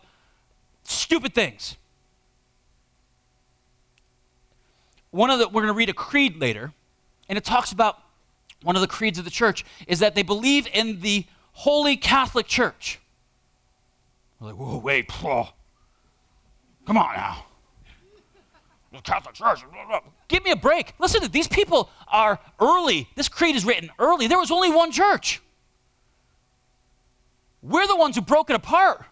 stupid 0.85 1.35
things. 1.35 1.77
One 5.11 5.31
of 5.31 5.39
the, 5.39 5.49
we're 5.49 5.63
going 5.63 5.73
to 5.73 5.79
read 5.79 5.89
a 5.89 5.95
creed 5.95 6.41
later, 6.41 6.73
and 7.29 7.37
it 7.37 7.45
talks 7.45 7.73
about 7.73 7.99
one 8.63 8.77
of 8.77 8.83
the 8.83 8.89
creeds 8.89 9.19
of 9.19 9.25
the 9.25 9.31
church 9.31 9.65
is 9.87 9.99
that 10.01 10.15
they 10.15 10.23
believe 10.23 10.67
in 10.73 11.01
the 11.01 11.27
Holy 11.53 11.97
Catholic 11.97 12.47
Church. 12.47 13.01
We're 14.39 14.49
like, 14.49 14.57
whoa, 14.57 14.79
wait, 14.79 15.09
Paul. 15.09 15.55
Come 16.87 16.97
on 16.97 17.15
now. 17.15 17.45
The 18.93 19.01
Catholic 19.01 19.35
Church. 19.35 19.61
Give 20.29 20.45
me 20.45 20.51
a 20.51 20.57
break. 20.57 20.95
Listen, 20.99 21.31
these 21.31 21.49
people 21.49 21.91
are 22.09 22.41
early. 22.61 23.09
This 23.15 23.29
creed 23.29 23.57
is 23.57 23.65
written 23.65 23.91
early. 23.99 24.27
There 24.27 24.39
was 24.39 24.51
only 24.51 24.71
one 24.71 24.91
church. 24.91 25.41
We're 27.63 27.87
the 27.87 27.97
ones 27.97 28.17
who 28.17 28.23
broke 28.23 28.51
it 28.51 28.57
apart. 28.57 29.05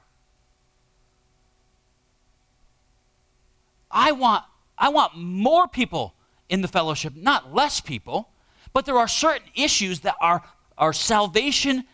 I 3.91 4.13
want 4.13 4.45
I 4.79 4.89
want 4.91 5.17
more 5.17 5.69
people 5.69 6.15
in 6.49 6.63
the 6.63 6.69
fellowship, 6.69 7.15
not 7.17 7.55
less 7.55 7.81
people. 7.81 8.31
But 8.73 8.87
there 8.87 8.99
are 8.99 9.09
certain 9.09 9.49
issues 9.55 10.01
that 10.01 10.17
are, 10.21 10.43
are 10.77 10.93
salvation 10.93 11.85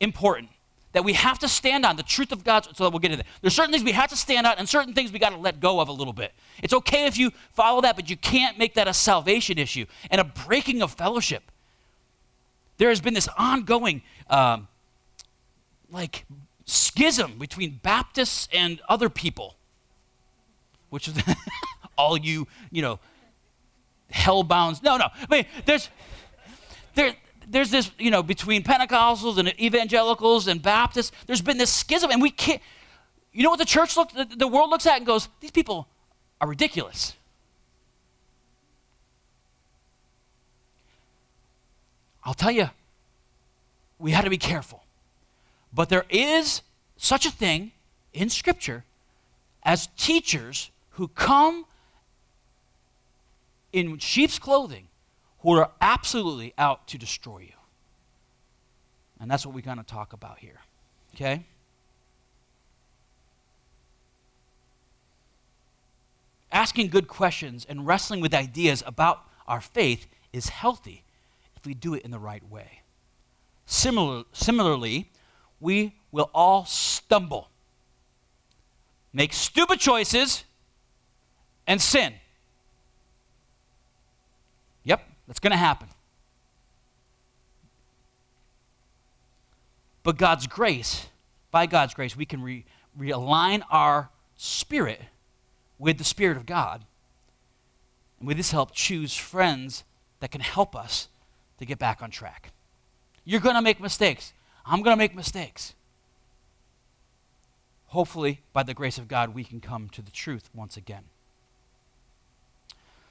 important 0.00 0.50
that 0.92 1.04
we 1.04 1.12
have 1.12 1.38
to 1.38 1.48
stand 1.48 1.86
on 1.86 1.96
the 1.96 2.02
truth 2.02 2.32
of 2.32 2.42
God. 2.42 2.64
So 2.76 2.84
that 2.84 2.90
we'll 2.90 2.98
get 2.98 3.12
into 3.12 3.22
that. 3.24 3.30
There's 3.40 3.54
certain 3.54 3.72
things 3.72 3.84
we 3.84 3.92
have 3.92 4.10
to 4.10 4.16
stand 4.16 4.46
on, 4.46 4.54
and 4.58 4.68
certain 4.68 4.92
things 4.92 5.12
we 5.12 5.18
got 5.18 5.30
to 5.30 5.36
let 5.36 5.60
go 5.60 5.80
of 5.80 5.88
a 5.88 5.92
little 5.92 6.12
bit. 6.12 6.32
It's 6.62 6.74
okay 6.74 7.06
if 7.06 7.16
you 7.16 7.30
follow 7.52 7.80
that, 7.82 7.96
but 7.96 8.10
you 8.10 8.16
can't 8.16 8.58
make 8.58 8.74
that 8.74 8.88
a 8.88 8.94
salvation 8.94 9.58
issue 9.58 9.86
and 10.10 10.20
a 10.20 10.24
breaking 10.24 10.82
of 10.82 10.92
fellowship. 10.92 11.44
There 12.78 12.88
has 12.88 13.00
been 13.00 13.14
this 13.14 13.28
ongoing, 13.38 14.02
um, 14.28 14.68
like, 15.90 16.24
schism 16.64 17.38
between 17.38 17.78
Baptists 17.82 18.48
and 18.52 18.80
other 18.88 19.08
people, 19.08 19.56
which 20.88 21.06
is 21.06 21.14
all 22.00 22.16
you, 22.16 22.46
you 22.70 22.82
know, 22.82 22.98
hellbounds. 24.12 24.82
No, 24.82 24.96
no. 24.96 25.06
I 25.14 25.34
mean, 25.34 25.46
there's, 25.66 25.88
there, 26.94 27.14
there's 27.48 27.70
this, 27.70 27.90
you 27.98 28.10
know, 28.10 28.22
between 28.22 28.62
Pentecostals 28.62 29.38
and 29.38 29.48
evangelicals 29.60 30.48
and 30.48 30.62
Baptists, 30.62 31.12
there's 31.26 31.42
been 31.42 31.58
this 31.58 31.72
schism, 31.72 32.10
and 32.10 32.22
we 32.22 32.30
can't, 32.30 32.60
you 33.32 33.42
know 33.42 33.50
what 33.50 33.58
the 33.58 33.64
church 33.64 33.96
looks, 33.96 34.12
the, 34.12 34.24
the 34.24 34.48
world 34.48 34.70
looks 34.70 34.86
at 34.86 34.96
and 34.96 35.06
goes, 35.06 35.28
these 35.40 35.50
people 35.50 35.86
are 36.40 36.48
ridiculous. 36.48 37.14
I'll 42.24 42.34
tell 42.34 42.50
you, 42.50 42.70
we 43.98 44.10
had 44.12 44.24
to 44.24 44.30
be 44.30 44.38
careful. 44.38 44.84
But 45.72 45.88
there 45.88 46.04
is 46.10 46.62
such 46.96 47.26
a 47.26 47.30
thing 47.30 47.72
in 48.12 48.28
Scripture 48.28 48.84
as 49.62 49.88
teachers 49.96 50.70
who 50.90 51.08
come 51.08 51.64
in 53.72 53.98
sheep's 53.98 54.38
clothing 54.38 54.88
who 55.40 55.52
are 55.52 55.70
absolutely 55.80 56.52
out 56.58 56.86
to 56.88 56.98
destroy 56.98 57.38
you. 57.38 57.54
And 59.20 59.30
that's 59.30 59.44
what 59.44 59.54
we're 59.54 59.60
going 59.60 59.78
to 59.78 59.82
talk 59.82 60.12
about 60.12 60.38
here. 60.38 60.60
Okay? 61.14 61.44
Asking 66.52 66.88
good 66.88 67.06
questions 67.06 67.66
and 67.68 67.86
wrestling 67.86 68.20
with 68.20 68.34
ideas 68.34 68.82
about 68.86 69.24
our 69.46 69.60
faith 69.60 70.06
is 70.32 70.48
healthy 70.48 71.04
if 71.56 71.66
we 71.66 71.74
do 71.74 71.94
it 71.94 72.02
in 72.02 72.10
the 72.10 72.18
right 72.18 72.48
way. 72.50 72.80
Similar, 73.66 74.24
similarly, 74.32 75.10
we 75.60 75.94
will 76.10 76.30
all 76.34 76.64
stumble, 76.64 77.50
make 79.12 79.32
stupid 79.32 79.78
choices, 79.78 80.44
and 81.66 81.80
sin. 81.80 82.14
That's 85.30 85.38
going 85.38 85.52
to 85.52 85.56
happen. 85.56 85.86
But 90.02 90.18
God's 90.18 90.48
grace, 90.48 91.06
by 91.52 91.66
God's 91.66 91.94
grace, 91.94 92.16
we 92.16 92.26
can 92.26 92.42
re- 92.42 92.64
realign 92.98 93.62
our 93.70 94.10
spirit 94.36 95.00
with 95.78 95.98
the 95.98 96.04
Spirit 96.04 96.36
of 96.36 96.46
God. 96.46 96.84
And 98.18 98.26
with 98.26 98.38
this 98.38 98.50
help, 98.50 98.72
choose 98.72 99.14
friends 99.14 99.84
that 100.18 100.32
can 100.32 100.40
help 100.40 100.74
us 100.74 101.06
to 101.60 101.64
get 101.64 101.78
back 101.78 102.02
on 102.02 102.10
track. 102.10 102.50
You're 103.24 103.38
going 103.38 103.54
to 103.54 103.62
make 103.62 103.80
mistakes. 103.80 104.32
I'm 104.66 104.82
going 104.82 104.94
to 104.96 104.98
make 104.98 105.14
mistakes. 105.14 105.74
Hopefully, 107.86 108.40
by 108.52 108.64
the 108.64 108.74
grace 108.74 108.98
of 108.98 109.06
God, 109.06 109.32
we 109.32 109.44
can 109.44 109.60
come 109.60 109.90
to 109.90 110.02
the 110.02 110.10
truth 110.10 110.50
once 110.52 110.76
again. 110.76 111.04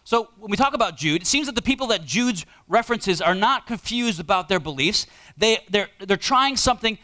So 0.09 0.29
when 0.39 0.49
we 0.49 0.57
talk 0.57 0.73
about 0.73 0.97
Jude, 0.97 1.21
it 1.21 1.27
seems 1.27 1.45
that 1.45 1.53
the 1.53 1.61
people 1.61 1.85
that 1.85 2.03
Jude's 2.03 2.43
references 2.67 3.21
are 3.21 3.35
not 3.35 3.67
confused 3.67 4.19
about 4.19 4.49
their 4.49 4.59
beliefs. 4.59 5.05
They, 5.37 5.59
they're, 5.69 5.89
they're 5.99 6.17
trying 6.17 6.57
something 6.57 6.97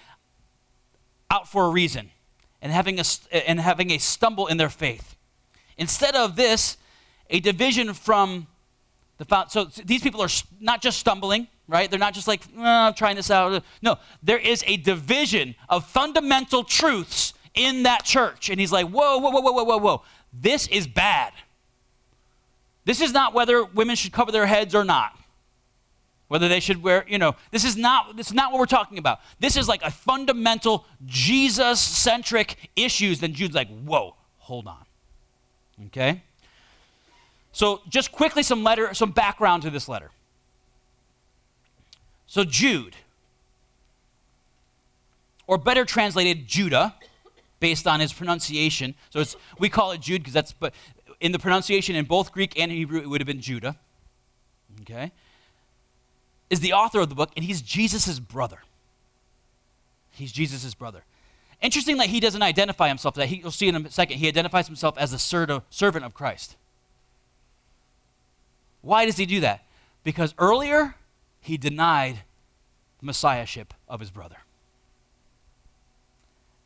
out 1.30 1.48
for 1.48 1.66
a 1.66 1.70
reason 1.70 2.10
and 2.64 2.72
having 2.72 3.00
a, 3.00 3.04
and 3.48 3.60
having 3.60 3.92
a 3.92 4.00
stumble 4.00 4.48
in 4.48 4.58
their 4.58 4.72
faith. 4.72 5.16
Instead 5.78 6.16
of 6.16 6.36
this, 6.36 6.78
a 7.30 7.40
division 7.40 7.94
from 7.94 8.48
the 9.20 9.46
so 9.50 9.66
these 9.86 10.02
people 10.02 10.24
are 10.24 10.30
not 10.60 10.82
just 10.82 10.98
stumbling, 10.98 11.48
right? 11.68 11.88
They're 11.92 12.00
not 12.00 12.16
just 12.16 12.28
like, 12.28 12.42
oh, 12.58 12.64
I'm 12.64 12.96
trying 12.96 13.18
this 13.18 13.30
out. 13.30 13.64
No, 13.84 14.00
there 14.24 14.40
is 14.40 14.64
a 14.66 14.78
division 14.78 15.54
of 15.70 15.88
fundamental 15.88 16.64
truths 16.64 17.36
in 17.54 17.84
that 17.84 18.04
church. 18.04 18.50
And 18.50 18.60
he's 18.60 18.72
like, 18.72 18.88
whoa, 18.88 19.20
whoa, 19.20 19.30
whoa, 19.30 19.42
whoa, 19.42 19.52
whoa, 19.52 19.64
whoa, 19.64 19.78
whoa. 19.78 20.02
This 20.34 20.66
is 20.70 20.88
bad. 20.88 21.34
This 22.86 23.02
is 23.02 23.12
not 23.12 23.34
whether 23.34 23.66
women 23.66 23.96
should 23.96 24.14
cover 24.14 24.32
their 24.32 24.46
heads 24.46 24.74
or 24.74 24.86
not. 24.86 25.18
Whether 26.28 26.48
they 26.48 26.60
should 26.60 26.82
wear, 26.82 27.06
you 27.08 27.20
know, 27.20 27.36
this 27.52 27.64
is 27.64 27.78
not 27.78 28.18
this 28.18 28.28
is 28.28 28.34
not 28.34 28.52
what 28.52 28.60
we're 28.60 28.66
talking 28.66 28.98
about. 28.98 29.20
This 29.40 29.56
is 29.58 29.68
like 29.68 29.84
a 29.84 29.92
fundamental 29.92 30.86
Jesus-centric 31.06 32.72
issues. 32.76 33.20
Then 33.20 33.34
Jude's 33.34 33.54
like, 33.54 33.68
whoa, 33.68 34.16
hold 34.40 34.68
on. 34.68 34.86
Okay? 35.88 36.24
So 37.52 37.82
just 37.88 38.12
quickly 38.12 38.42
some 38.42 38.64
letter, 38.64 38.94
some 38.94 39.12
background 39.12 39.64
to 39.64 39.70
this 39.70 39.88
letter. 39.88 40.10
So 42.26 42.44
Jude, 42.44 42.96
or 45.46 45.60
better 45.60 45.86
translated 45.86 46.48
Judah, 46.48 46.96
based 47.60 47.88
on 47.88 48.00
his 48.00 48.12
pronunciation. 48.12 48.96
So 49.10 49.20
it's 49.20 49.36
we 49.58 49.70
call 49.70 49.92
it 49.92 50.02
Jude 50.02 50.22
because 50.22 50.34
that's 50.34 50.52
but 50.52 50.74
in 51.20 51.32
the 51.32 51.40
pronunciation 51.40 51.96
in 51.96 52.06
both 52.06 52.32
Greek 52.32 52.60
and 52.60 52.72
Hebrew, 52.72 53.00
it 53.00 53.10
would 53.10 53.22
have 53.22 53.28
been 53.28 53.42
Judah. 53.42 53.78
Okay? 54.82 55.12
Is 56.50 56.60
the 56.60 56.74
author 56.74 57.00
of 57.00 57.10
the 57.10 57.16
book, 57.16 57.32
and 57.36 57.46
he's 57.46 57.62
Jesus' 57.62 58.20
brother. 58.20 58.60
He's 60.12 60.32
Jesus' 60.32 60.74
brother. 60.74 61.04
Interesting 61.62 61.98
that 61.98 62.08
he 62.08 62.20
doesn't 62.20 62.42
identify 62.44 62.88
himself. 62.88 63.16
That 63.16 63.28
he, 63.28 63.38
you'll 63.38 63.52
see 63.52 63.68
in 63.68 63.76
a 63.76 63.92
second. 63.92 64.18
He 64.18 64.28
identifies 64.28 64.68
himself 64.68 64.98
as 64.98 65.12
the 65.12 65.20
servant 65.70 66.06
of 66.06 66.14
Christ. 66.14 66.56
Why 68.82 69.06
does 69.06 69.18
he 69.18 69.26
do 69.26 69.40
that? 69.40 69.66
Because 70.04 70.36
earlier 70.38 70.96
he 71.42 71.58
denied 71.58 72.20
the 73.00 73.06
messiahship 73.06 73.74
of 73.88 74.00
his 74.00 74.12
brother. 74.12 74.38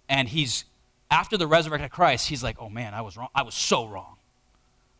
And 0.09 0.27
he's 0.27 0.65
after 1.09 1.37
the 1.37 1.47
resurrected 1.47 1.91
Christ, 1.91 2.27
he's 2.27 2.43
like, 2.43 2.57
"Oh 2.59 2.69
man, 2.69 2.93
I 2.93 3.01
was 3.01 3.15
wrong. 3.15 3.29
I 3.33 3.43
was 3.43 3.55
so 3.55 3.87
wrong." 3.87 4.17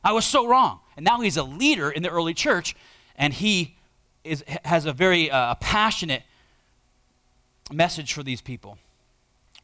I 0.03 0.11
was 0.13 0.25
so 0.25 0.47
wrong. 0.47 0.79
And 0.95 1.05
now 1.05 1.21
he's 1.21 1.37
a 1.37 1.43
leader 1.43 1.89
in 1.89 2.03
the 2.03 2.09
early 2.09 2.33
church, 2.33 2.75
and 3.15 3.33
he 3.33 3.77
is, 4.23 4.43
has 4.65 4.85
a 4.85 4.93
very 4.93 5.31
uh, 5.31 5.55
passionate 5.55 6.23
message 7.71 8.13
for 8.13 8.23
these 8.23 8.41
people. 8.41 8.77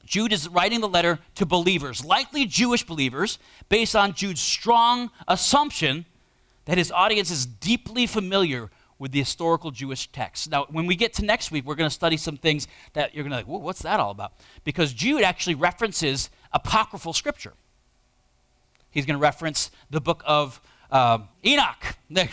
Jude 0.05 0.31
is 0.31 0.47
writing 0.47 0.81
the 0.81 0.87
letter 0.87 1.19
to 1.35 1.45
believers, 1.45 2.05
likely 2.05 2.45
Jewish 2.45 2.85
believers, 2.85 3.39
based 3.69 3.95
on 3.95 4.13
Jude's 4.13 4.41
strong 4.41 5.09
assumption 5.27 6.05
that 6.65 6.77
his 6.77 6.91
audience 6.91 7.31
is 7.31 7.45
deeply 7.45 8.05
familiar 8.05 8.69
with 8.97 9.11
the 9.11 9.19
historical 9.19 9.71
Jewish 9.71 10.11
text. 10.11 10.49
Now, 10.49 10.65
when 10.69 10.85
we 10.85 10.95
get 10.95 11.13
to 11.13 11.25
next 11.25 11.51
week, 11.51 11.65
we're 11.65 11.75
going 11.75 11.89
to 11.89 11.93
study 11.93 12.17
some 12.17 12.37
things 12.37 12.67
that 12.93 13.13
you're 13.13 13.23
going 13.23 13.31
to 13.31 13.37
like, 13.37 13.47
what's 13.47 13.81
that 13.81 13.99
all 13.99 14.11
about? 14.11 14.33
Because 14.63 14.93
Jude 14.93 15.23
actually 15.23 15.55
references 15.55 16.29
apocryphal 16.53 17.13
scripture. 17.13 17.53
He's 18.95 19.05
going 19.05 19.19
to 19.19 19.21
reference 19.21 19.71
the 19.89 19.99
book 19.99 20.23
of 20.25 20.61
uh, 20.89 21.19
Enoch, 21.45 21.97
the, 22.09 22.29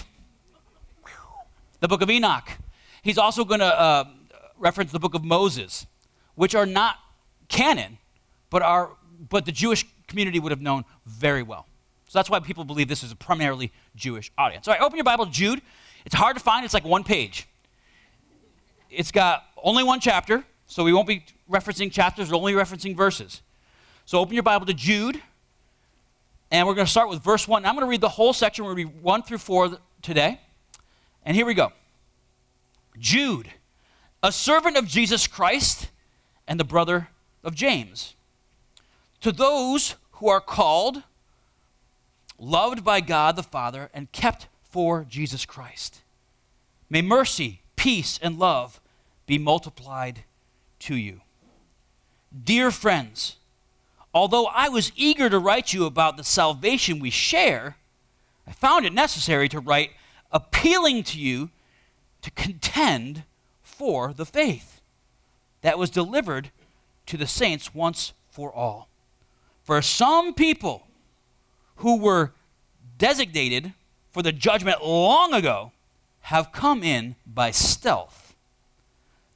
book 1.81 2.03
of 2.03 2.09
Enoch. 2.09 2.49
He's 3.03 3.19
also 3.19 3.45
going 3.45 3.59
to 3.59 3.67
uh, 3.67 4.05
reference 4.57 4.93
the 4.93 5.01
book 5.01 5.15
of 5.15 5.25
Moses, 5.25 5.89
which 6.37 6.55
are 6.55 6.65
not 6.65 6.99
canon, 7.49 7.99
but 8.49 8.63
are 8.63 8.93
but 9.29 9.45
the 9.45 9.51
Jewish 9.51 9.85
community 10.07 10.39
would 10.39 10.53
have 10.53 10.61
known 10.61 10.85
very 11.05 11.43
well. 11.43 11.67
So 12.07 12.21
that's 12.21 12.31
why 12.31 12.39
people 12.39 12.65
believe 12.65 12.87
this 12.87 13.03
is 13.03 13.11
a 13.11 13.17
primarily 13.17 13.73
Jewish 13.97 14.31
audience. 14.39 14.69
All 14.69 14.75
right, 14.75 14.83
open 14.83 14.97
your 14.97 15.05
Bible, 15.05 15.27
to 15.27 15.33
Jude. 15.33 15.63
It's 16.05 16.15
hard 16.15 16.37
to 16.37 16.43
find, 16.43 16.65
it's 16.65 16.75
like 16.75 16.85
one 16.85 17.03
page. 17.03 17.49
It's 18.89 19.11
got 19.11 19.47
only 19.61 19.83
one 19.83 19.99
chapter, 19.99 20.45
so 20.67 20.85
we 20.85 20.93
won't 20.93 21.09
be 21.09 21.25
referencing 21.51 21.91
chapters, 21.91 22.31
we're 22.31 22.37
only 22.37 22.53
referencing 22.53 22.97
verses. 22.97 23.43
So 24.05 24.21
open 24.21 24.35
your 24.35 24.43
Bible 24.45 24.67
to 24.67 24.75
Jude, 24.75 25.21
and 26.53 26.69
we're 26.69 26.75
going 26.75 26.87
to 26.87 26.91
start 26.91 27.09
with 27.09 27.23
verse 27.23 27.49
1. 27.49 27.65
I'm 27.65 27.75
going 27.75 27.85
to 27.85 27.91
read 27.91 28.03
the 28.03 28.11
whole 28.11 28.35
section. 28.35 28.65
We're 28.65 28.75
going 28.75 28.89
to 28.89 28.93
read 28.93 29.03
1 29.03 29.23
through 29.23 29.39
4 29.39 29.79
today. 30.03 30.39
And 31.25 31.35
here 31.35 31.47
we 31.47 31.55
go 31.55 31.73
Jude, 32.99 33.49
a 34.23 34.31
servant 34.31 34.77
of 34.77 34.87
Jesus 34.87 35.27
Christ 35.27 35.89
and 36.47 36.61
the 36.61 36.65
brother 36.65 37.09
of 37.43 37.55
James. 37.55 38.15
To 39.23 39.33
those 39.33 39.97
who 40.13 40.29
are 40.29 40.41
called, 40.41 41.03
loved 42.39 42.85
by 42.85 43.01
God 43.01 43.37
the 43.37 43.43
Father, 43.43 43.89
and 43.95 44.13
kept 44.13 44.49
for 44.63 45.07
Jesus 45.09 45.47
Christ. 45.47 46.03
May 46.91 47.03
mercy, 47.03 47.63
peace, 47.77 48.19
and 48.21 48.39
love 48.39 48.81
be 49.27 49.39
multiplied 49.39 50.25
to 50.81 50.97
you. 50.97 51.21
Dear 52.45 52.71
friends, 52.71 53.37
although 54.15 54.47
I 54.47 54.69
was 54.69 54.93
eager 54.95 55.31
to 55.31 55.39
write 55.39 55.73
you 55.73 55.85
about 55.85 56.17
the 56.17 56.25
salvation 56.25 56.99
we 56.99 57.11
share, 57.11 57.77
I 58.47 58.53
found 58.53 58.85
it 58.85 58.93
necessary 58.93 59.49
to 59.49 59.61
write 59.61 59.91
appealing 60.31 61.03
to 61.05 61.19
you 61.19 61.51
to 62.23 62.31
contend 62.31 63.25
for 63.63 64.13
the 64.13 64.27
faith 64.27 64.81
that 65.63 65.79
was 65.79 65.91
delivered 65.91 66.51
to 67.07 67.17
the 67.17 67.27
saints 67.27 67.75
once 67.75 68.13
for 68.31 68.53
all. 68.53 68.89
For 69.63 69.81
some 69.83 70.35
people 70.35 70.87
who 71.77 71.99
were 71.99 72.33
designated 72.99 73.73
for 74.11 74.23
the 74.23 74.33
judgment 74.33 74.85
long 74.85 75.33
ago 75.33 75.73
have 76.23 76.53
come 76.53 76.83
in 76.83 77.17
by 77.27 77.51
stealth. 77.51 78.35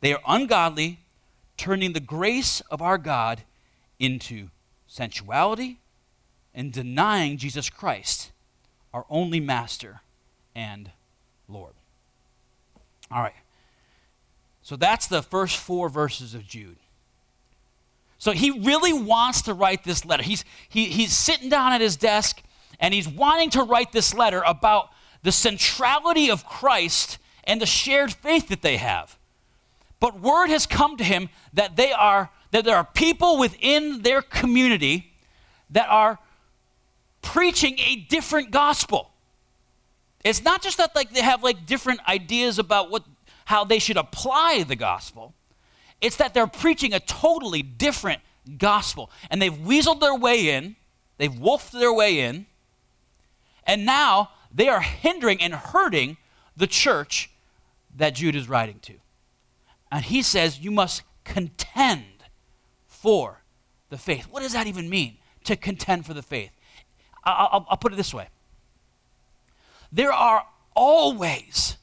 They 0.00 0.12
are 0.12 0.20
ungodly, 0.26 1.00
turning 1.56 1.92
the 1.92 2.00
grace 2.00 2.60
of 2.70 2.82
our 2.82 2.98
God 2.98 3.42
into 3.98 4.50
sensuality 4.96 5.78
and 6.54 6.72
denying 6.72 7.36
Jesus 7.36 7.68
Christ, 7.68 8.32
our 8.94 9.04
only 9.10 9.40
master 9.40 10.00
and 10.54 10.90
Lord. 11.48 11.74
All 13.10 13.22
right. 13.22 13.34
So 14.62 14.74
that's 14.74 15.06
the 15.06 15.22
first 15.22 15.58
four 15.58 15.90
verses 15.90 16.34
of 16.34 16.46
Jude. 16.46 16.78
So 18.16 18.32
he 18.32 18.50
really 18.50 18.94
wants 18.94 19.42
to 19.42 19.52
write 19.52 19.84
this 19.84 20.06
letter. 20.06 20.22
He's, 20.22 20.44
he, 20.68 20.86
he's 20.86 21.12
sitting 21.12 21.50
down 21.50 21.72
at 21.72 21.82
his 21.82 21.96
desk 21.96 22.42
and 22.80 22.94
he's 22.94 23.06
wanting 23.06 23.50
to 23.50 23.62
write 23.62 23.92
this 23.92 24.14
letter 24.14 24.42
about 24.46 24.88
the 25.22 25.30
centrality 25.30 26.30
of 26.30 26.46
Christ 26.46 27.18
and 27.44 27.60
the 27.60 27.66
shared 27.66 28.14
faith 28.14 28.48
that 28.48 28.62
they 28.62 28.78
have. 28.78 29.18
But 30.00 30.20
word 30.20 30.48
has 30.48 30.66
come 30.66 30.96
to 30.96 31.04
him 31.04 31.28
that 31.52 31.76
they 31.76 31.92
are 31.92 32.30
that 32.50 32.64
there 32.64 32.76
are 32.76 32.84
people 32.84 33.38
within 33.38 34.02
their 34.02 34.22
community 34.22 35.12
that 35.70 35.88
are 35.88 36.18
preaching 37.22 37.78
a 37.78 37.96
different 37.96 38.50
gospel. 38.50 39.10
It's 40.24 40.42
not 40.42 40.62
just 40.62 40.78
that 40.78 40.94
like 40.94 41.12
they 41.12 41.22
have 41.22 41.42
like 41.42 41.66
different 41.66 42.00
ideas 42.08 42.58
about 42.58 42.90
what 42.90 43.04
how 43.46 43.64
they 43.64 43.78
should 43.78 43.96
apply 43.96 44.64
the 44.66 44.76
gospel. 44.76 45.34
It's 46.00 46.16
that 46.16 46.34
they're 46.34 46.46
preaching 46.46 46.92
a 46.92 47.00
totally 47.00 47.62
different 47.62 48.20
gospel. 48.58 49.10
And 49.30 49.40
they've 49.40 49.52
weaseled 49.52 50.00
their 50.00 50.14
way 50.14 50.50
in, 50.50 50.76
they've 51.18 51.36
wolfed 51.36 51.72
their 51.72 51.92
way 51.92 52.20
in, 52.20 52.46
and 53.64 53.86
now 53.86 54.30
they 54.52 54.68
are 54.68 54.80
hindering 54.80 55.40
and 55.40 55.54
hurting 55.54 56.16
the 56.56 56.66
church 56.66 57.30
that 57.96 58.14
Jude 58.14 58.36
is 58.36 58.48
writing 58.48 58.78
to. 58.80 58.94
And 59.90 60.04
he 60.04 60.22
says, 60.22 60.60
You 60.60 60.70
must 60.70 61.02
contend 61.24 62.04
for 63.06 63.40
the 63.88 63.96
faith. 63.96 64.24
What 64.32 64.42
does 64.42 64.54
that 64.54 64.66
even 64.66 64.90
mean, 64.90 65.18
to 65.44 65.54
contend 65.54 66.06
for 66.06 66.12
the 66.12 66.22
faith? 66.22 66.50
I'll, 67.22 67.64
I'll 67.70 67.76
put 67.76 67.92
it 67.92 67.96
this 67.96 68.12
way 68.12 68.26
there 69.92 70.12
are 70.12 70.44
always 70.74 71.76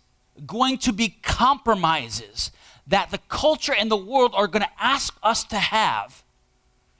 going 0.45 0.77
to 0.79 0.91
be 0.91 1.15
compromises 1.23 2.51
that 2.87 3.09
the 3.09 3.19
culture 3.29 3.73
and 3.73 3.89
the 3.89 3.95
world 3.95 4.33
are 4.35 4.47
going 4.47 4.63
to 4.63 4.69
ask 4.77 5.17
us 5.23 5.45
to 5.45 5.55
have 5.55 6.25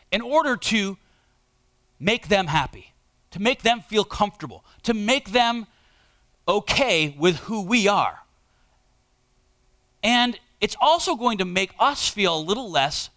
in 0.10 0.22
order 0.22 0.56
to 0.56 0.98
make 2.00 2.30
them 2.30 2.48
happy, 2.48 2.94
to 3.32 3.42
make 3.42 3.62
them 3.62 3.82
feel 3.82 4.06
comfortable, 4.06 4.64
to 4.84 4.94
make 4.94 5.32
them 5.32 5.68
okay 6.48 7.14
with 7.20 7.36
who 7.40 7.62
we 7.62 7.90
are. 7.90 8.20
And 10.02 10.40
it's 10.62 10.78
also 10.80 11.18
going 11.18 11.40
to 11.40 11.46
make 11.46 11.72
us 11.78 12.08
feel 12.08 12.38
a 12.38 12.40
little 12.40 12.72
less 12.72 13.10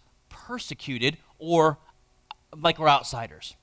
persecuted 0.47 1.17
or 1.39 1.77
like 2.55 2.79
we're 2.79 2.87
outsiders. 2.87 3.55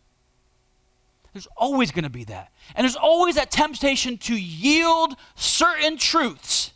There's 1.33 1.49
always 1.57 1.91
going 1.91 2.05
to 2.05 2.11
be 2.11 2.25
that. 2.25 2.53
And 2.77 2.85
there's 2.85 2.95
always 2.95 3.37
that 3.37 3.51
temptation 3.51 4.19
to 4.19 4.35
yield 4.39 5.17
certain 5.35 5.97
truths 5.97 6.73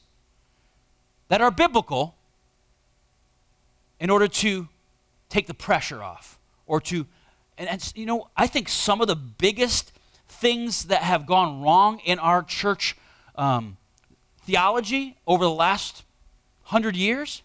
that 1.29 1.43
are 1.43 1.51
biblical 1.51 2.17
in 4.01 4.09
order 4.09 4.27
to 4.27 4.69
take 5.29 5.47
the 5.47 5.55
pressure 5.55 6.03
off 6.03 6.39
or 6.67 6.81
to 6.81 7.07
and, 7.59 7.69
and, 7.69 7.93
you 7.95 8.07
know 8.07 8.29
i 8.35 8.47
think 8.47 8.69
some 8.69 9.03
of 9.03 9.09
the 9.09 9.17
biggest 9.17 9.93
things 10.27 10.85
that 10.85 11.03
have 11.03 11.27
gone 11.27 11.61
wrong 11.61 11.99
in 12.05 12.19
our 12.19 12.43
church 12.43 12.97
um, 13.35 13.77
theology 14.43 15.17
over 15.27 15.45
the 15.45 15.51
last 15.51 16.05
hundred 16.63 16.97
years 16.97 17.43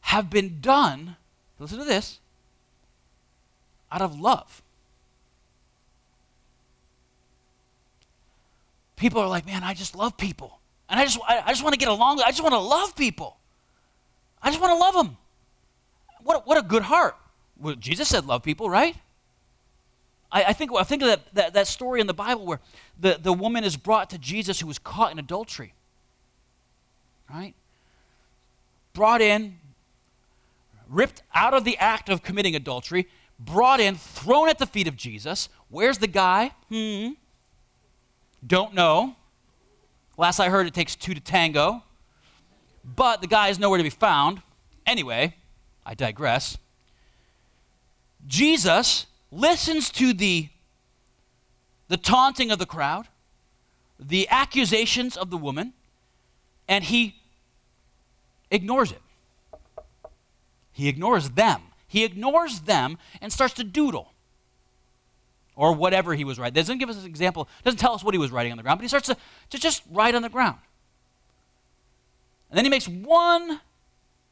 have 0.00 0.30
been 0.30 0.60
done 0.60 1.16
listen 1.62 1.78
to 1.78 1.84
this 1.84 2.20
out 3.90 4.02
of 4.02 4.18
love 4.18 4.62
people 8.96 9.20
are 9.20 9.28
like 9.28 9.46
man 9.46 9.62
i 9.62 9.74
just 9.74 9.94
love 9.96 10.16
people 10.16 10.58
and 10.88 10.98
i 11.00 11.04
just 11.04 11.18
i, 11.28 11.42
I 11.46 11.48
just 11.48 11.62
want 11.62 11.74
to 11.74 11.78
get 11.78 11.88
along 11.88 12.20
i 12.20 12.30
just 12.30 12.42
want 12.42 12.52
to 12.52 12.58
love 12.58 12.94
people 12.96 13.36
i 14.42 14.48
just 14.48 14.60
want 14.60 14.72
to 14.72 14.78
love 14.78 14.94
them 14.94 15.16
what, 16.24 16.46
what 16.46 16.58
a 16.58 16.62
good 16.62 16.82
heart. 16.82 17.16
Well, 17.58 17.74
Jesus 17.74 18.08
said, 18.08 18.26
love 18.26 18.42
people, 18.42 18.68
right? 18.68 18.96
I, 20.30 20.44
I 20.44 20.52
think, 20.52 20.70
I 20.76 20.82
think 20.82 21.02
of 21.02 21.08
that, 21.08 21.34
that, 21.34 21.54
that 21.54 21.66
story 21.66 22.00
in 22.00 22.06
the 22.06 22.14
Bible 22.14 22.46
where 22.46 22.60
the, 22.98 23.18
the 23.20 23.32
woman 23.32 23.64
is 23.64 23.76
brought 23.76 24.10
to 24.10 24.18
Jesus 24.18 24.60
who 24.60 24.66
was 24.66 24.78
caught 24.78 25.12
in 25.12 25.18
adultery. 25.18 25.74
Right? 27.30 27.54
Brought 28.92 29.20
in, 29.20 29.58
ripped 30.92 31.22
out 31.34 31.54
of 31.54 31.64
the 31.64 31.76
act 31.78 32.08
of 32.08 32.22
committing 32.22 32.54
adultery, 32.54 33.08
brought 33.38 33.80
in, 33.80 33.96
thrown 33.96 34.48
at 34.48 34.58
the 34.58 34.66
feet 34.66 34.86
of 34.86 34.94
Jesus. 34.94 35.48
Where's 35.68 35.98
the 35.98 36.06
guy? 36.06 36.52
Hmm. 36.68 37.12
Don't 38.46 38.74
know. 38.74 39.16
Last 40.18 40.38
I 40.38 40.50
heard, 40.50 40.66
it 40.66 40.74
takes 40.74 40.94
two 40.94 41.14
to 41.14 41.20
tango. 41.20 41.82
But 42.84 43.20
the 43.20 43.26
guy 43.26 43.48
is 43.48 43.58
nowhere 43.58 43.78
to 43.78 43.84
be 43.84 43.90
found. 43.90 44.42
Anyway, 44.86 45.34
I 45.86 45.94
digress. 45.94 46.58
Jesus 48.26 49.06
listens 49.30 49.90
to 49.90 50.12
the, 50.12 50.48
the 51.88 51.96
taunting 51.96 52.50
of 52.50 52.58
the 52.58 52.66
crowd, 52.66 53.08
the 53.98 54.28
accusations 54.28 55.16
of 55.16 55.30
the 55.30 55.36
woman, 55.36 55.72
and 56.68 56.84
he 56.84 57.16
ignores 58.50 58.92
it. 58.92 59.00
He 60.72 60.88
ignores 60.88 61.30
them. 61.30 61.62
He 61.86 62.04
ignores 62.04 62.60
them 62.60 62.98
and 63.20 63.32
starts 63.32 63.54
to 63.54 63.64
doodle. 63.64 64.12
Or 65.54 65.74
whatever 65.74 66.14
he 66.14 66.24
was 66.24 66.38
writing. 66.38 66.54
Doesn't 66.54 66.78
give 66.78 66.88
us 66.88 66.98
an 66.98 67.06
example, 67.06 67.48
doesn't 67.62 67.78
tell 67.78 67.92
us 67.92 68.02
what 68.02 68.14
he 68.14 68.18
was 68.18 68.30
writing 68.30 68.52
on 68.52 68.56
the 68.56 68.62
ground, 68.62 68.78
but 68.78 68.84
he 68.84 68.88
starts 68.88 69.06
to, 69.08 69.16
to 69.50 69.58
just 69.58 69.82
write 69.90 70.14
on 70.14 70.22
the 70.22 70.30
ground. 70.30 70.58
And 72.50 72.56
then 72.56 72.64
he 72.64 72.70
makes 72.70 72.88
one 72.88 73.60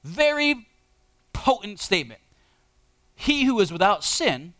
very 0.02 0.66
potent 1.32 1.78
statement 1.78 2.20
He 3.14 3.44
who 3.44 3.60
is 3.60 3.72
without 3.72 4.02
sin, 4.02 4.54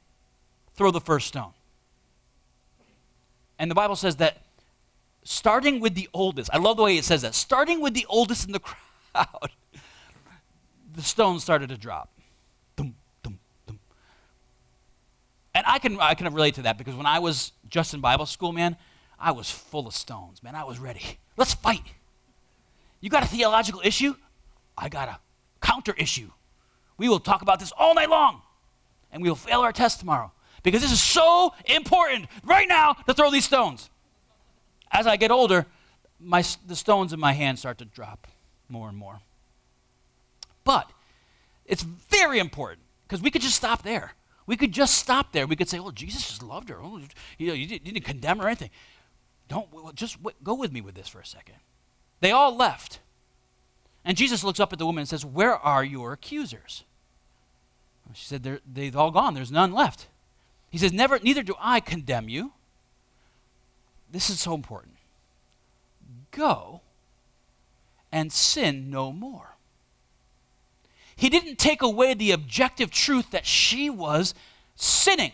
throw 0.74 0.90
the 0.90 1.00
first 1.00 1.28
stone. 1.28 1.52
And 3.58 3.70
the 3.70 3.74
Bible 3.74 3.96
says 3.96 4.16
that 4.16 4.38
starting 5.24 5.80
with 5.80 5.94
the 5.94 6.08
oldest. 6.14 6.50
I 6.52 6.58
love 6.58 6.76
the 6.76 6.82
way 6.82 6.96
it 6.96 7.04
says 7.04 7.22
that. 7.22 7.34
Starting 7.34 7.80
with 7.80 7.94
the 7.94 8.06
oldest 8.08 8.46
in 8.46 8.52
the 8.52 8.60
crowd, 9.14 9.50
the 10.94 11.02
stones 11.02 11.42
started 11.42 11.68
to 11.70 11.76
drop. 11.76 12.10
Dum, 12.76 12.94
dum, 13.22 13.38
dum. 13.66 13.78
And 15.54 15.64
I 15.66 15.78
can, 15.78 15.98
I 16.00 16.14
can 16.14 16.32
relate 16.32 16.54
to 16.56 16.62
that 16.62 16.78
because 16.78 16.94
when 16.94 17.06
I 17.06 17.18
was 17.18 17.52
just 17.68 17.94
in 17.94 18.00
Bible 18.00 18.26
school, 18.26 18.52
man, 18.52 18.76
I 19.18 19.32
was 19.32 19.50
full 19.50 19.86
of 19.86 19.94
stones, 19.94 20.42
man. 20.42 20.54
I 20.54 20.64
was 20.64 20.78
ready. 20.78 21.18
Let's 21.36 21.54
fight. 21.54 21.82
You 23.00 23.10
got 23.10 23.22
a 23.22 23.26
theological 23.26 23.80
issue? 23.84 24.14
I 24.76 24.88
got 24.88 25.08
a 25.08 25.18
counter 25.60 25.94
issue. 25.96 26.30
We 26.96 27.08
will 27.08 27.20
talk 27.20 27.42
about 27.42 27.60
this 27.60 27.72
all 27.78 27.94
night 27.94 28.10
long, 28.10 28.42
and 29.10 29.22
we 29.22 29.28
will 29.28 29.36
fail 29.36 29.60
our 29.60 29.72
test 29.72 30.00
tomorrow 30.00 30.32
because 30.62 30.82
this 30.82 30.92
is 30.92 31.00
so 31.00 31.54
important 31.66 32.26
right 32.44 32.68
now 32.68 32.94
to 33.06 33.14
throw 33.14 33.30
these 33.30 33.44
stones. 33.44 33.90
As 34.90 35.06
I 35.06 35.16
get 35.16 35.30
older, 35.30 35.66
my, 36.18 36.44
the 36.66 36.76
stones 36.76 37.12
in 37.12 37.20
my 37.20 37.32
hand 37.32 37.58
start 37.58 37.78
to 37.78 37.84
drop 37.84 38.26
more 38.68 38.88
and 38.88 38.98
more. 38.98 39.20
But 40.64 40.90
it's 41.64 41.82
very 41.82 42.38
important 42.38 42.82
because 43.06 43.22
we 43.22 43.30
could 43.30 43.42
just 43.42 43.56
stop 43.56 43.82
there. 43.82 44.12
We 44.46 44.56
could 44.56 44.72
just 44.72 44.98
stop 44.98 45.32
there. 45.32 45.46
We 45.46 45.56
could 45.56 45.68
say, 45.68 45.78
"Well, 45.78 45.92
Jesus 45.92 46.26
just 46.26 46.42
loved 46.42 46.68
her. 46.70 46.80
Oh, 46.82 47.00
you 47.38 47.46
know, 47.46 47.52
you 47.54 47.66
didn't, 47.66 47.86
you 47.86 47.92
didn't 47.92 48.04
condemn 48.04 48.38
her 48.38 48.44
or 48.44 48.48
anything." 48.48 48.70
Don't 49.48 49.94
just 49.94 50.18
go 50.42 50.54
with 50.54 50.72
me 50.72 50.80
with 50.80 50.94
this 50.94 51.08
for 51.08 51.20
a 51.20 51.26
second. 51.26 51.56
They 52.20 52.30
all 52.30 52.54
left, 52.54 53.00
and 54.04 54.16
Jesus 54.16 54.44
looks 54.44 54.60
up 54.60 54.72
at 54.72 54.78
the 54.78 54.86
woman 54.86 55.02
and 55.02 55.08
says, 55.08 55.24
"Where 55.24 55.56
are 55.56 55.84
your 55.84 56.12
accusers?" 56.12 56.84
She 58.12 58.26
said, 58.26 58.60
"They've 58.66 58.96
all 58.96 59.10
gone. 59.10 59.34
There's 59.34 59.52
none 59.52 59.72
left." 59.72 60.08
He 60.70 60.78
says, 60.78 60.92
"Never. 60.92 61.18
Neither 61.20 61.42
do 61.42 61.54
I 61.60 61.80
condemn 61.80 62.28
you." 62.28 62.52
This 64.10 64.30
is 64.30 64.40
so 64.40 64.54
important. 64.54 64.96
Go 66.32 66.80
and 68.10 68.32
sin 68.32 68.90
no 68.90 69.12
more. 69.12 69.49
He 71.20 71.28
didn't 71.28 71.58
take 71.58 71.82
away 71.82 72.14
the 72.14 72.32
objective 72.32 72.90
truth 72.90 73.32
that 73.32 73.44
she 73.44 73.90
was 73.90 74.32
sinning. 74.74 75.32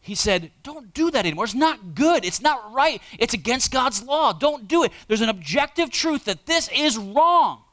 He 0.00 0.14
said, 0.14 0.52
Don't 0.62 0.94
do 0.94 1.10
that 1.10 1.26
anymore. 1.26 1.46
It's 1.46 1.52
not 1.52 1.96
good. 1.96 2.24
It's 2.24 2.40
not 2.40 2.72
right. 2.72 3.02
It's 3.18 3.34
against 3.34 3.72
God's 3.72 4.00
law. 4.04 4.32
Don't 4.32 4.68
do 4.68 4.84
it. 4.84 4.92
There's 5.08 5.22
an 5.22 5.28
objective 5.28 5.90
truth 5.90 6.26
that 6.26 6.46
this 6.46 6.70
is 6.72 6.96
wrong. 6.96 7.64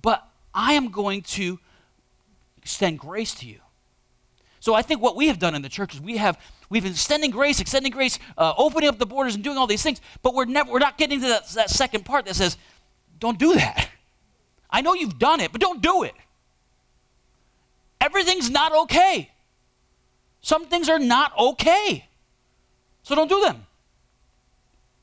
But 0.00 0.24
I 0.54 0.74
am 0.74 0.90
going 0.92 1.22
to 1.22 1.58
extend 2.56 3.00
grace 3.00 3.34
to 3.34 3.46
you. 3.46 3.58
So 4.60 4.74
I 4.74 4.82
think 4.82 5.02
what 5.02 5.16
we 5.16 5.26
have 5.26 5.40
done 5.40 5.56
in 5.56 5.62
the 5.62 5.68
church 5.68 5.96
is 5.96 6.00
we 6.00 6.18
have 6.18 6.38
we've 6.68 6.84
been 6.84 6.92
extending 6.92 7.32
grace, 7.32 7.58
extending 7.60 7.90
grace, 7.90 8.20
uh, 8.38 8.54
opening 8.56 8.88
up 8.88 9.00
the 9.00 9.06
borders, 9.06 9.34
and 9.34 9.42
doing 9.42 9.56
all 9.56 9.66
these 9.66 9.82
things. 9.82 10.00
But 10.22 10.34
we're 10.34 10.44
never 10.44 10.70
we're 10.70 10.78
not 10.78 10.98
getting 10.98 11.20
to 11.20 11.26
that, 11.26 11.48
that 11.48 11.70
second 11.70 12.04
part 12.04 12.26
that 12.26 12.36
says, 12.36 12.56
don't 13.20 13.38
do 13.38 13.54
that. 13.54 13.88
I 14.70 14.80
know 14.80 14.94
you've 14.94 15.18
done 15.18 15.40
it, 15.40 15.52
but 15.52 15.60
don't 15.60 15.82
do 15.82 16.02
it. 16.02 16.14
Everything's 18.00 18.50
not 18.50 18.74
okay. 18.74 19.30
Some 20.40 20.66
things 20.66 20.88
are 20.88 20.98
not 20.98 21.36
okay. 21.38 22.08
So 23.02 23.14
don't 23.14 23.28
do 23.28 23.40
them. 23.42 23.66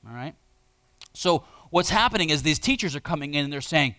All 0.08 0.16
right? 0.16 0.34
So 1.14 1.44
what's 1.70 1.90
happening 1.90 2.30
is 2.30 2.44
these 2.44 2.60
teachers 2.60 2.96
are 2.96 3.00
coming 3.00 3.34
in 3.34 3.44
and 3.44 3.54
they're 3.54 3.62
saying, 3.62 3.96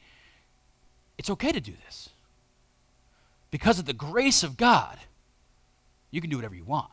it's 1.17 1.31
okay 1.31 1.53
to 1.53 1.61
do 1.61 1.73
this. 1.85 2.09
Because 3.51 3.79
of 3.79 3.87
the 3.87 3.93
grace 3.93 4.43
of 4.43 4.57
God, 4.57 4.99
you 6.11 6.21
can 6.21 6.31
do 6.31 6.37
whatever 6.37 6.55
you 6.55 6.65
want. 6.65 6.91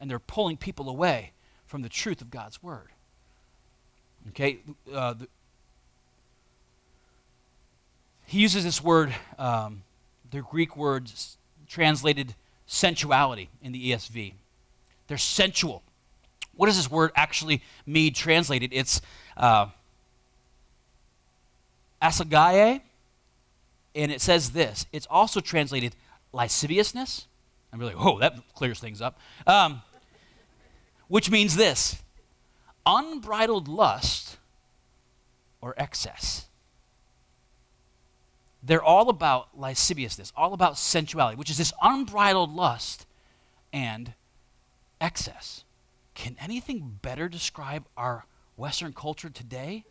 And 0.00 0.10
they're 0.10 0.18
pulling 0.18 0.56
people 0.56 0.88
away 0.88 1.32
from 1.66 1.82
the 1.82 1.88
truth 1.88 2.20
of 2.20 2.30
God's 2.30 2.62
word. 2.62 2.88
Okay? 4.30 4.58
Uh, 4.92 5.14
the, 5.14 5.28
he 8.26 8.40
uses 8.40 8.64
this 8.64 8.82
word, 8.82 9.14
um, 9.38 9.82
the 10.30 10.42
Greek 10.42 10.76
word 10.76 11.10
translated 11.66 12.34
sensuality 12.66 13.48
in 13.62 13.72
the 13.72 13.90
ESV. 13.90 14.34
They're 15.06 15.16
sensual. 15.16 15.82
What 16.54 16.66
does 16.66 16.76
this 16.76 16.90
word 16.90 17.10
actually 17.14 17.62
mean 17.86 18.12
translated? 18.12 18.70
It's 18.72 19.00
uh, 19.36 19.68
aselgeia, 22.02 22.80
and 23.94 24.12
it 24.12 24.20
says 24.20 24.50
this. 24.50 24.86
It's 24.92 25.06
also 25.08 25.40
translated 25.40 25.94
lasciviousness. 26.32 27.26
I'm 27.72 27.78
really, 27.78 27.94
oh, 27.96 28.18
that 28.18 28.34
clears 28.54 28.80
things 28.80 29.00
up. 29.00 29.18
Um, 29.46 29.82
which 31.08 31.30
means 31.30 31.56
this 31.56 32.02
unbridled 32.88 33.68
lust 33.68 34.38
or 35.60 35.74
excess. 35.76 36.46
They're 38.62 38.82
all 38.82 39.08
about 39.08 39.48
lasciviousness, 39.56 40.32
all 40.36 40.54
about 40.54 40.78
sensuality, 40.78 41.36
which 41.36 41.50
is 41.50 41.58
this 41.58 41.72
unbridled 41.82 42.54
lust 42.54 43.06
and 43.72 44.14
excess. 45.00 45.64
Can 46.14 46.36
anything 46.40 46.98
better 47.02 47.28
describe 47.28 47.84
our 47.96 48.24
Western 48.56 48.92
culture 48.92 49.28
today 49.28 49.84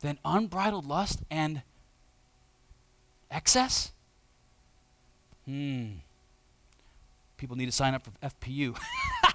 than 0.00 0.18
unbridled 0.24 0.86
lust 0.86 1.20
and 1.30 1.62
excess? 3.30 3.92
Hmm. 5.44 5.86
People 7.36 7.56
need 7.56 7.66
to 7.66 7.72
sign 7.72 7.94
up 7.94 8.02
for 8.04 8.12
FPU. 8.22 8.78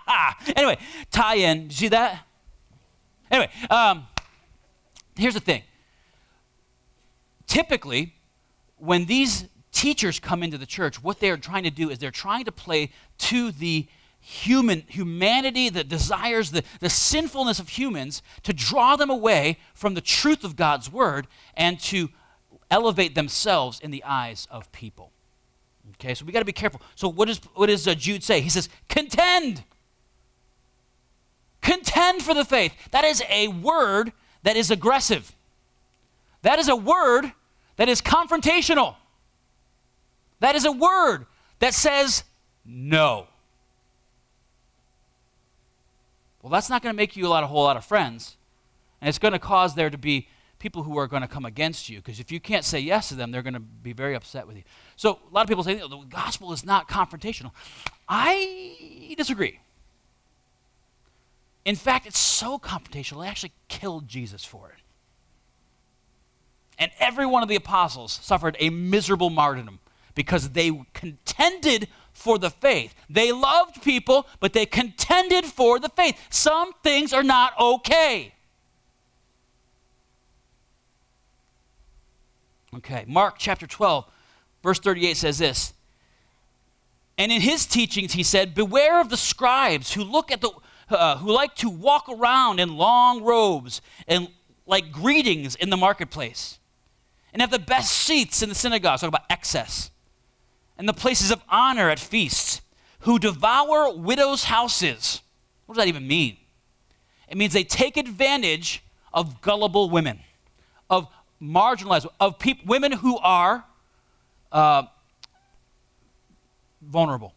anyway, 0.55 0.77
tie 1.11 1.35
in. 1.35 1.65
You 1.65 1.71
See 1.71 1.87
that? 1.89 2.25
Anyway, 3.31 3.51
um, 3.69 4.07
here's 5.15 5.33
the 5.33 5.39
thing. 5.39 5.63
Typically, 7.47 8.15
when 8.77 9.05
these 9.05 9.45
teachers 9.71 10.19
come 10.19 10.43
into 10.43 10.57
the 10.57 10.65
church, 10.65 11.01
what 11.03 11.19
they're 11.19 11.37
trying 11.37 11.63
to 11.63 11.69
do 11.69 11.89
is 11.89 11.99
they're 11.99 12.11
trying 12.11 12.45
to 12.45 12.51
play 12.51 12.91
to 13.17 13.51
the 13.51 13.87
human 14.19 14.83
humanity, 14.87 15.69
the 15.69 15.83
desires, 15.83 16.49
the, 16.51 16.63
the 16.79 16.89
sinfulness 16.89 17.59
of 17.59 17.69
humans, 17.69 18.23
to 18.41 18.53
draw 18.53 18.95
them 18.95 19.09
away 19.09 19.57
from 19.73 19.93
the 19.93 20.01
truth 20.01 20.43
of 20.43 20.55
God's 20.55 20.91
word 20.91 21.27
and 21.55 21.79
to 21.81 22.09
elevate 22.71 23.13
themselves 23.13 23.79
in 23.79 23.91
the 23.91 24.03
eyes 24.03 24.47
of 24.49 24.71
people. 24.71 25.11
Okay, 25.93 26.15
so 26.15 26.25
we 26.25 26.31
got 26.31 26.39
to 26.39 26.45
be 26.45 26.51
careful. 26.51 26.81
So 26.95 27.07
what, 27.07 27.29
is, 27.29 27.39
what 27.53 27.67
does 27.67 27.87
uh, 27.87 27.93
Jude 27.93 28.23
say? 28.23 28.41
He 28.41 28.49
says, 28.49 28.67
contend. 28.89 29.63
Contend 31.65 32.21
for 32.21 32.35
the 32.35 32.45
faith. 32.45 32.73
That 32.91 33.03
is 33.03 33.23
a 33.27 33.47
word 33.47 34.13
that 34.43 34.55
is 34.55 34.69
aggressive. 34.69 35.35
That 36.43 36.59
is 36.59 36.69
a 36.69 36.75
word 36.75 37.31
that 37.77 37.89
is 37.89 38.03
confrontational. 38.03 38.97
That 40.41 40.53
is 40.53 40.63
a 40.63 40.71
word 40.71 41.25
that 41.57 41.73
says 41.73 42.23
no. 42.63 43.25
Well, 46.43 46.51
that's 46.51 46.69
not 46.69 46.83
going 46.83 46.93
to 46.93 46.97
make 46.97 47.15
you 47.15 47.25
a 47.25 47.29
lot 47.29 47.43
a 47.43 47.47
whole 47.47 47.63
lot 47.63 47.77
of 47.77 47.83
friends. 47.83 48.37
And 49.01 49.09
it's 49.09 49.17
going 49.17 49.31
to 49.31 49.39
cause 49.39 49.73
there 49.73 49.89
to 49.89 49.97
be 49.97 50.27
people 50.59 50.83
who 50.83 50.99
are 50.99 51.07
going 51.07 51.23
to 51.23 51.27
come 51.27 51.45
against 51.45 51.89
you 51.89 51.97
because 51.97 52.19
if 52.19 52.31
you 52.31 52.39
can't 52.39 52.63
say 52.63 52.79
yes 52.79 53.09
to 53.09 53.15
them, 53.15 53.31
they're 53.31 53.41
going 53.41 53.55
to 53.55 53.59
be 53.59 53.93
very 53.93 54.13
upset 54.13 54.45
with 54.45 54.55
you. 54.55 54.63
So 54.97 55.19
a 55.31 55.33
lot 55.33 55.41
of 55.41 55.47
people 55.47 55.63
say 55.63 55.73
the 55.73 56.05
gospel 56.09 56.53
is 56.53 56.63
not 56.63 56.87
confrontational. 56.87 57.51
I 58.07 59.15
disagree. 59.17 59.59
In 61.65 61.75
fact, 61.75 62.05
it's 62.05 62.19
so 62.19 62.59
confrontational, 62.59 63.23
they 63.23 63.27
actually 63.27 63.53
killed 63.67 64.07
Jesus 64.07 64.45
for 64.45 64.69
it. 64.69 64.81
And 66.77 66.91
every 66.99 67.25
one 67.25 67.41
of 67.41 67.49
the 67.49 67.55
apostles 67.55 68.19
suffered 68.21 68.55
a 68.59 68.69
miserable 68.69 69.29
martyrdom 69.29 69.79
because 70.13 70.51
they 70.51 70.71
contended 70.93 71.87
for 72.13 72.37
the 72.37 72.49
faith. 72.49 72.93
They 73.09 73.31
loved 73.31 73.81
people, 73.81 74.27
but 74.39 74.53
they 74.53 74.65
contended 74.65 75.45
for 75.45 75.79
the 75.79 75.89
faith. 75.89 76.19
Some 76.29 76.73
things 76.83 77.13
are 77.13 77.23
not 77.23 77.53
okay. 77.59 78.33
Okay, 82.75 83.05
Mark 83.07 83.35
chapter 83.37 83.65
12, 83.65 84.05
verse 84.63 84.79
38 84.79 85.17
says 85.17 85.37
this. 85.37 85.73
And 87.17 87.31
in 87.31 87.41
his 87.41 87.65
teachings, 87.65 88.13
he 88.13 88.23
said, 88.23 88.53
Beware 88.53 88.99
of 88.99 89.09
the 89.09 89.17
scribes 89.17 89.93
who 89.93 90.03
look 90.03 90.31
at 90.31 90.41
the 90.41 90.51
uh, 90.89 91.17
who 91.17 91.31
like 91.31 91.55
to 91.55 91.69
walk 91.69 92.07
around 92.09 92.59
in 92.59 92.77
long 92.77 93.23
robes 93.23 93.81
and 94.07 94.27
like 94.65 94.91
greetings 94.91 95.55
in 95.55 95.69
the 95.69 95.77
marketplace, 95.77 96.59
and 97.33 97.41
have 97.41 97.51
the 97.51 97.59
best 97.59 97.91
seats 97.91 98.41
in 98.41 98.49
the 98.49 98.55
synagogues. 98.55 99.01
Talk 99.01 99.09
about 99.09 99.25
excess. 99.29 99.91
And 100.77 100.89
the 100.89 100.93
places 100.93 101.31
of 101.31 101.41
honor 101.47 101.89
at 101.89 101.99
feasts, 101.99 102.61
who 102.99 103.19
devour 103.19 103.95
widows' 103.95 104.45
houses. 104.45 105.21
What 105.65 105.75
does 105.75 105.81
that 105.83 105.87
even 105.87 106.07
mean? 106.07 106.37
It 107.29 107.37
means 107.37 107.53
they 107.53 107.63
take 107.63 107.97
advantage 107.97 108.83
of 109.13 109.41
gullible 109.41 109.89
women, 109.89 110.19
of 110.89 111.07
marginalized, 111.41 112.07
of 112.19 112.39
people, 112.39 112.65
women 112.67 112.91
who 112.91 113.17
are 113.19 113.63
uh, 114.51 114.83
vulnerable 116.81 117.33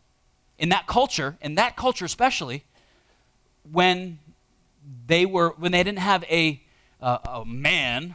in 0.59 0.71
that 0.71 0.87
culture, 0.87 1.37
in 1.41 1.55
that 1.55 1.77
culture 1.77 2.05
especially, 2.05 2.65
when 3.72 4.18
they 5.07 5.26
were 5.26 5.50
when 5.59 5.72
they 5.72 5.83
didn't 5.83 5.98
have 5.98 6.24
a 6.24 6.62
uh, 7.00 7.18
a 7.26 7.44
man 7.44 8.14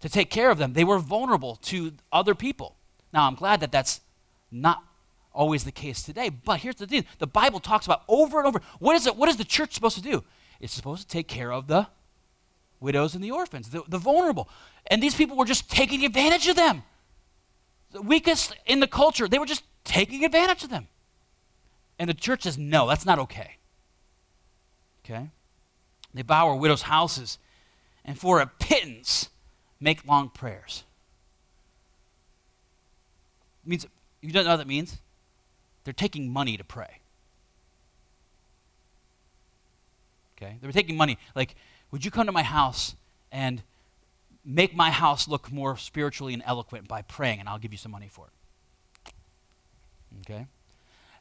to 0.00 0.08
take 0.08 0.30
care 0.30 0.50
of 0.50 0.58
them, 0.58 0.72
they 0.72 0.84
were 0.84 0.98
vulnerable 0.98 1.56
to 1.56 1.92
other 2.12 2.34
people. 2.34 2.76
Now, 3.12 3.26
I'm 3.26 3.34
glad 3.34 3.60
that 3.60 3.72
that's 3.72 4.00
not 4.50 4.82
always 5.32 5.64
the 5.64 5.72
case 5.72 6.02
today. 6.02 6.28
But 6.28 6.60
here's 6.60 6.76
the 6.76 6.86
thing: 6.86 7.04
the 7.18 7.26
Bible 7.26 7.60
talks 7.60 7.86
about 7.86 8.02
over 8.08 8.38
and 8.38 8.46
over. 8.46 8.60
What 8.78 8.96
is 8.96 9.06
it? 9.06 9.16
What 9.16 9.28
is 9.28 9.36
the 9.36 9.44
church 9.44 9.74
supposed 9.74 9.96
to 9.96 10.02
do? 10.02 10.24
It's 10.60 10.72
supposed 10.72 11.02
to 11.02 11.08
take 11.08 11.28
care 11.28 11.52
of 11.52 11.66
the 11.66 11.88
widows 12.80 13.14
and 13.14 13.24
the 13.24 13.30
orphans, 13.30 13.70
the, 13.70 13.82
the 13.88 13.98
vulnerable. 13.98 14.48
And 14.86 15.02
these 15.02 15.14
people 15.14 15.36
were 15.36 15.46
just 15.46 15.70
taking 15.70 16.04
advantage 16.04 16.46
of 16.46 16.56
them. 16.56 16.82
The 17.92 18.02
weakest 18.02 18.54
in 18.66 18.80
the 18.80 18.86
culture, 18.86 19.26
they 19.26 19.38
were 19.38 19.46
just 19.46 19.64
taking 19.84 20.24
advantage 20.24 20.62
of 20.62 20.70
them. 20.70 20.88
And 21.98 22.08
the 22.08 22.14
church 22.14 22.42
says, 22.42 22.58
no, 22.58 22.86
that's 22.88 23.06
not 23.06 23.18
okay. 23.20 23.56
Okay? 25.04 25.28
They 26.12 26.22
bow 26.22 26.48
our 26.48 26.56
widows' 26.56 26.82
houses 26.82 27.38
and 28.04 28.18
for 28.18 28.40
a 28.40 28.46
pittance 28.46 29.28
make 29.80 30.06
long 30.06 30.30
prayers. 30.30 30.84
It 33.64 33.68
means 33.68 33.86
you 34.22 34.32
don't 34.32 34.44
know 34.44 34.50
what 34.50 34.56
that 34.56 34.66
means? 34.66 34.98
They're 35.84 35.92
taking 35.92 36.32
money 36.32 36.56
to 36.56 36.64
pray. 36.64 37.00
Okay? 40.36 40.56
They 40.60 40.66
were 40.66 40.72
taking 40.72 40.96
money. 40.96 41.18
Like, 41.34 41.54
would 41.90 42.04
you 42.04 42.10
come 42.10 42.26
to 42.26 42.32
my 42.32 42.42
house 42.42 42.94
and 43.30 43.62
make 44.44 44.74
my 44.74 44.90
house 44.90 45.28
look 45.28 45.52
more 45.52 45.76
spiritually 45.76 46.32
and 46.34 46.42
eloquent 46.46 46.88
by 46.88 47.02
praying, 47.02 47.40
and 47.40 47.48
I'll 47.48 47.58
give 47.58 47.72
you 47.72 47.78
some 47.78 47.92
money 47.92 48.08
for 48.08 48.26
it? 48.26 49.12
Okay? 50.20 50.46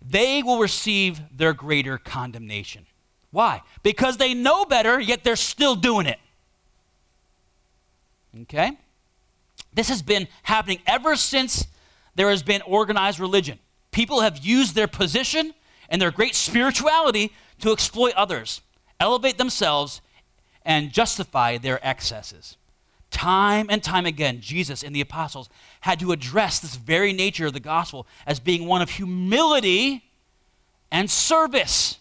They 0.01 0.43
will 0.43 0.59
receive 0.59 1.21
their 1.35 1.53
greater 1.53 1.97
condemnation. 1.97 2.85
Why? 3.33 3.63
Because 3.81 4.17
they 4.17 4.35
know 4.35 4.63
better, 4.63 4.99
yet 4.99 5.23
they're 5.23 5.35
still 5.35 5.73
doing 5.75 6.05
it. 6.05 6.19
Okay? 8.41 8.77
This 9.73 9.89
has 9.89 10.03
been 10.03 10.27
happening 10.43 10.79
ever 10.85 11.15
since 11.15 11.65
there 12.13 12.29
has 12.29 12.43
been 12.43 12.61
organized 12.61 13.19
religion. 13.19 13.57
People 13.91 14.21
have 14.21 14.45
used 14.45 14.75
their 14.75 14.87
position 14.87 15.55
and 15.89 15.99
their 15.99 16.11
great 16.11 16.35
spirituality 16.35 17.31
to 17.59 17.71
exploit 17.71 18.13
others, 18.13 18.61
elevate 18.99 19.39
themselves, 19.39 20.01
and 20.63 20.93
justify 20.93 21.57
their 21.57 21.83
excesses. 21.85 22.55
Time 23.09 23.65
and 23.67 23.81
time 23.81 24.05
again, 24.05 24.41
Jesus 24.41 24.83
and 24.83 24.95
the 24.95 25.01
apostles 25.01 25.49
had 25.81 25.99
to 26.01 26.11
address 26.11 26.59
this 26.59 26.75
very 26.75 27.13
nature 27.13 27.47
of 27.47 27.53
the 27.53 27.59
gospel 27.59 28.05
as 28.27 28.39
being 28.39 28.67
one 28.67 28.83
of 28.83 28.91
humility 28.91 30.03
and 30.91 31.09
service. 31.09 31.97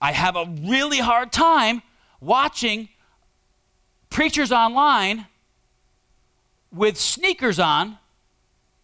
I 0.00 0.12
have 0.12 0.36
a 0.36 0.44
really 0.62 0.98
hard 0.98 1.32
time 1.32 1.82
watching 2.20 2.88
preachers 4.10 4.52
online 4.52 5.26
with 6.72 6.96
sneakers 6.96 7.58
on 7.58 7.98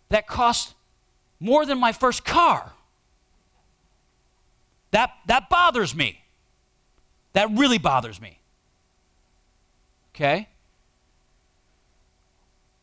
that 0.09 0.27
cost 0.27 0.74
more 1.40 1.66
than 1.66 1.79
my 1.79 1.92
first 1.92 2.24
car. 2.24 2.72
That, 4.90 5.11
that 5.27 5.48
bothers 5.48 5.94
me. 5.94 6.20
That 7.33 7.50
really 7.50 7.79
bothers 7.79 8.20
me. 8.20 8.38
Okay? 10.14 10.48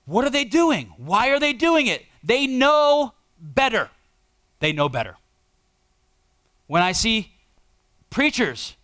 What 0.06 0.26
are 0.26 0.30
they 0.30 0.44
doing? 0.44 0.94
Why 0.98 1.30
are 1.30 1.40
they 1.40 1.54
doing 1.54 1.88
it? 1.88 2.06
They 2.24 2.48
know 2.48 3.14
better. 3.40 3.90
They 4.60 4.74
know 4.74 4.90
better. 4.90 5.16
When 6.68 6.82
I 6.82 6.92
see 6.92 7.32
preachers 8.12 8.76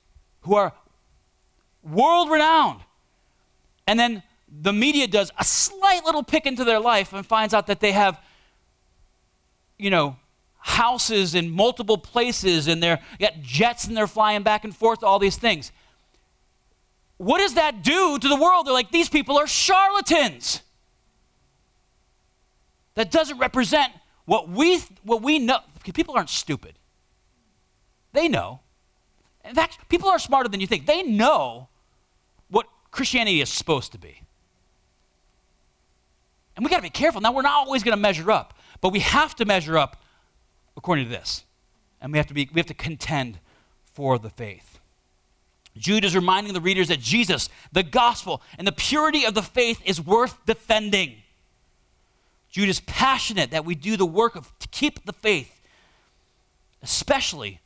who 0.42 0.56
are 0.56 0.74
world 1.84 2.32
renowned, 2.32 2.82
and 3.86 4.00
then 4.00 4.24
the 4.48 4.74
media 4.74 5.08
does 5.08 5.32
a 5.38 5.44
slight 5.44 6.04
little 6.04 6.24
pick 6.24 6.48
into 6.48 6.64
their 6.64 6.80
life 6.80 7.14
and 7.14 7.24
finds 7.26 7.54
out 7.54 7.68
that 7.68 7.80
they 7.80 7.92
have, 7.92 8.20
you 9.78 9.92
know, 9.92 10.16
houses 10.58 11.36
in 11.36 11.50
multiple 11.50 11.98
places 11.98 12.68
and 12.68 12.82
they're 12.82 13.00
got 13.20 13.42
jets 13.42 13.86
and 13.86 13.96
they're 13.96 14.08
flying 14.08 14.44
back 14.44 14.64
and 14.64 14.76
forth, 14.76 15.04
all 15.04 15.20
these 15.20 15.38
things. 15.38 15.72
What 17.18 17.40
does 17.40 17.56
that 17.56 17.84
do 17.84 18.18
to 18.18 18.28
the 18.28 18.36
world? 18.36 18.66
They're 18.66 18.74
like, 18.74 18.92
these 18.92 19.10
people 19.10 19.38
are 19.38 19.48
charlatans. 19.48 20.62
That 22.96 23.12
doesn't 23.12 23.38
represent 23.38 23.92
what 24.26 24.50
we 24.50 24.80
what 25.04 25.22
we 25.22 25.40
know. 25.40 25.60
People 25.94 26.16
aren't 26.16 26.30
stupid. 26.30 26.78
They 28.14 28.28
know. 28.28 28.62
In 29.48 29.56
fact, 29.56 29.78
people 29.90 30.10
are 30.10 30.20
smarter 30.20 30.50
than 30.50 30.60
you 30.60 30.68
think. 30.68 30.86
They 30.86 31.04
know 31.04 31.70
what 32.50 32.68
Christianity 32.92 33.42
is 33.42 33.50
supposed 33.50 33.92
to 33.94 33.98
be. 33.98 34.22
And 36.56 36.66
we 36.66 36.70
got 36.70 36.78
to 36.78 36.84
be 36.84 36.90
careful. 36.90 37.22
Now, 37.22 37.32
we're 37.32 37.44
not 37.44 37.66
always 37.66 37.84
going 37.84 37.96
to 37.96 38.02
measure 38.02 38.32
up, 38.32 38.54
but 38.82 38.92
we 38.92 39.00
have 39.00 39.36
to 39.36 39.46
measure 39.46 39.78
up 39.78 40.02
according 40.76 41.06
to 41.06 41.12
this. 41.12 41.46
And 42.02 42.12
we 42.12 42.18
have 42.18 42.28
to, 42.28 42.34
be, 42.34 42.50
we 42.54 42.60
have 42.60 42.68
to 42.68 42.74
contend 42.74 43.40
for 43.86 44.20
the 44.20 44.30
faith. 44.30 44.80
Jude 45.78 46.04
is 46.04 46.16
reminding 46.16 46.54
the 46.54 46.62
readers 46.62 46.88
that 46.88 47.00
Jesus, 47.00 47.50
the 47.72 47.84
gospel, 47.84 48.42
and 48.58 48.68
the 48.68 48.72
purity 48.72 49.26
of 49.26 49.34
the 49.34 49.44
faith 49.44 49.80
is 49.86 50.02
worth 50.02 50.44
defending. 50.46 51.16
Jude 52.50 52.70
is 52.70 52.80
passionate 52.82 53.52
that 53.52 53.66
we 53.66 53.76
do 53.76 53.98
the 53.98 54.06
work 54.06 54.36
of 54.36 54.52
to 54.60 54.68
keep 54.70 55.06
the 55.06 55.14
faith, 55.14 55.62
especially 56.82 57.60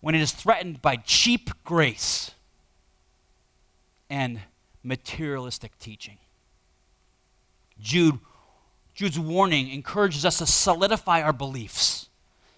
when 0.00 0.14
it 0.14 0.20
is 0.20 0.32
threatened 0.32 0.82
by 0.82 0.96
cheap 0.96 1.50
grace 1.64 2.32
and 4.08 4.40
materialistic 4.82 5.78
teaching. 5.78 6.18
Jude 7.80 8.18
Jude's 8.94 9.18
warning 9.18 9.70
encourages 9.70 10.26
us 10.26 10.38
to 10.38 10.46
solidify 10.46 11.22
our 11.22 11.32
beliefs, 11.32 12.10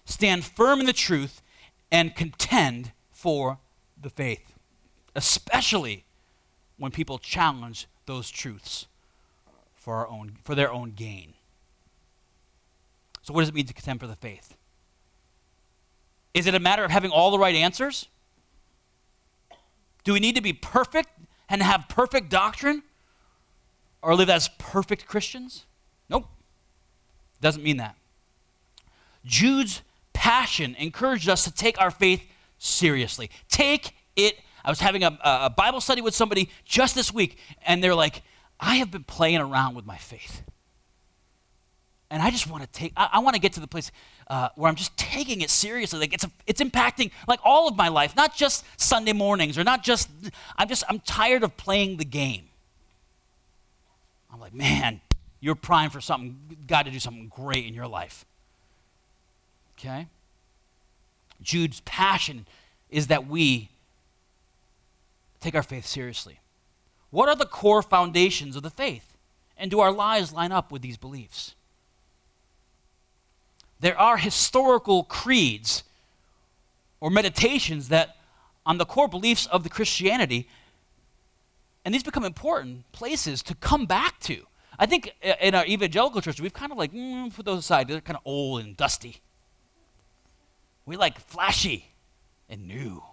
stand 0.03 0.43
firm 0.43 0.81
in 0.81 0.85
the 0.85 0.91
truth, 0.91 1.41
and 1.89 2.15
contend 2.15 2.91
for 3.11 3.59
the 4.01 4.09
faith, 4.09 4.53
especially 5.15 6.03
when 6.77 6.91
people 6.91 7.17
challenge 7.17 7.87
those 8.07 8.29
truths 8.29 8.87
for, 9.73 9.95
our 9.95 10.07
own, 10.09 10.37
for 10.43 10.53
their 10.53 10.69
own 10.69 10.91
gain. 10.91 11.33
So, 13.21 13.33
what 13.33 13.41
does 13.41 13.49
it 13.49 13.55
mean 13.55 13.67
to 13.67 13.73
contend 13.73 14.01
for 14.01 14.07
the 14.07 14.15
faith? 14.15 14.55
Is 16.33 16.47
it 16.47 16.55
a 16.55 16.59
matter 16.59 16.83
of 16.83 16.91
having 16.91 17.11
all 17.11 17.31
the 17.31 17.39
right 17.39 17.55
answers? 17.55 18.07
Do 20.03 20.13
we 20.13 20.19
need 20.19 20.35
to 20.35 20.41
be 20.41 20.53
perfect 20.53 21.09
and 21.47 21.61
have 21.61 21.85
perfect 21.87 22.29
doctrine 22.29 22.83
or 24.01 24.15
live 24.15 24.29
as 24.29 24.49
perfect 24.57 25.05
Christians? 25.05 25.65
Nope. 26.09 26.25
Doesn't 27.41 27.63
mean 27.63 27.77
that. 27.77 27.95
Jude's 29.25 29.81
passion 30.11 30.75
encouraged 30.77 31.29
us 31.29 31.43
to 31.45 31.51
take 31.51 31.79
our 31.79 31.91
faith 31.91 32.23
seriously. 32.57 33.29
Take 33.47 33.95
it. 34.15 34.37
I 34.65 34.69
was 34.69 34.79
having 34.79 35.03
a, 35.03 35.17
a 35.23 35.49
Bible 35.49 35.81
study 35.81 36.01
with 36.01 36.15
somebody 36.15 36.49
just 36.65 36.95
this 36.95 37.13
week, 37.13 37.37
and 37.65 37.83
they're 37.83 37.95
like, 37.95 38.23
I 38.59 38.75
have 38.75 38.91
been 38.91 39.03
playing 39.03 39.37
around 39.37 39.75
with 39.75 39.85
my 39.85 39.97
faith. 39.97 40.43
And 42.13 42.21
I 42.21 42.29
just 42.29 42.47
want 42.47 42.61
to 42.61 42.69
take, 42.69 42.93
I, 42.95 43.09
I 43.13 43.19
want 43.19 43.33
to 43.33 43.41
get 43.41 43.53
to 43.53 43.59
the 43.59 43.65
place 43.65 43.91
uh, 44.27 44.49
where 44.55 44.69
I'm 44.69 44.75
just 44.75 44.95
taking 44.95 45.41
it 45.41 45.49
seriously. 45.49 45.99
Like 45.99 46.13
it's, 46.13 46.23
a, 46.23 46.29
it's 46.45 46.61
impacting 46.61 47.09
like 47.27 47.39
all 47.43 47.67
of 47.67 47.75
my 47.75 47.87
life, 47.87 48.15
not 48.15 48.35
just 48.35 48.63
Sunday 48.79 49.13
mornings 49.13 49.57
or 49.57 49.63
not 49.63 49.83
just, 49.83 50.11
I'm 50.55 50.67
just, 50.67 50.83
I'm 50.87 50.99
tired 50.99 51.41
of 51.41 51.57
playing 51.57 51.97
the 51.97 52.05
game. 52.05 52.49
I'm 54.31 54.39
like, 54.39 54.53
man, 54.53 55.01
you're 55.39 55.55
primed 55.55 55.91
for 55.91 56.01
something, 56.01 56.37
God 56.67 56.83
to 56.83 56.91
do 56.91 56.99
something 56.99 57.31
great 57.35 57.65
in 57.65 57.73
your 57.73 57.87
life. 57.87 58.25
Okay? 59.79 60.05
Jude's 61.41 61.79
passion 61.79 62.45
is 62.91 63.07
that 63.07 63.25
we 63.25 63.69
take 65.39 65.55
our 65.55 65.63
faith 65.63 65.87
seriously. 65.87 66.39
What 67.09 67.27
are 67.27 67.35
the 67.35 67.47
core 67.47 67.81
foundations 67.81 68.55
of 68.55 68.61
the 68.61 68.69
faith? 68.69 69.17
And 69.57 69.71
do 69.71 69.79
our 69.79 69.91
lives 69.91 70.31
line 70.31 70.51
up 70.51 70.71
with 70.71 70.83
these 70.83 70.97
beliefs? 70.97 71.55
There 73.83 73.99
are 73.99 74.15
historical 74.15 75.03
creeds 75.03 75.83
or 77.01 77.09
meditations 77.09 77.89
that 77.89 78.15
on 78.65 78.77
the 78.77 78.85
core 78.85 79.09
beliefs 79.09 79.45
of 79.47 79.63
the 79.63 79.69
Christianity, 79.69 80.47
and 81.83 81.93
these 81.93 82.01
become 82.01 82.23
important 82.23 82.89
places 82.93 83.43
to 83.43 83.55
come 83.55 83.85
back 83.85 84.21
to. 84.21 84.47
I 84.79 84.85
think 84.85 85.13
in 85.41 85.53
our 85.53 85.65
evangelical 85.65 86.21
church, 86.21 86.39
we've 86.39 86.53
kind 86.53 86.71
of 86.71 86.77
like 86.77 86.93
mm, 86.93 87.35
put 87.35 87.43
those 87.43 87.59
aside. 87.59 87.89
They're 87.89 87.99
kind 87.99 88.15
of 88.15 88.21
old 88.23 88.61
and 88.61 88.77
dusty. 88.77 89.17
We 90.85 90.95
like 90.95 91.19
flashy 91.19 91.91
and 92.47 92.65
new. 92.65 93.03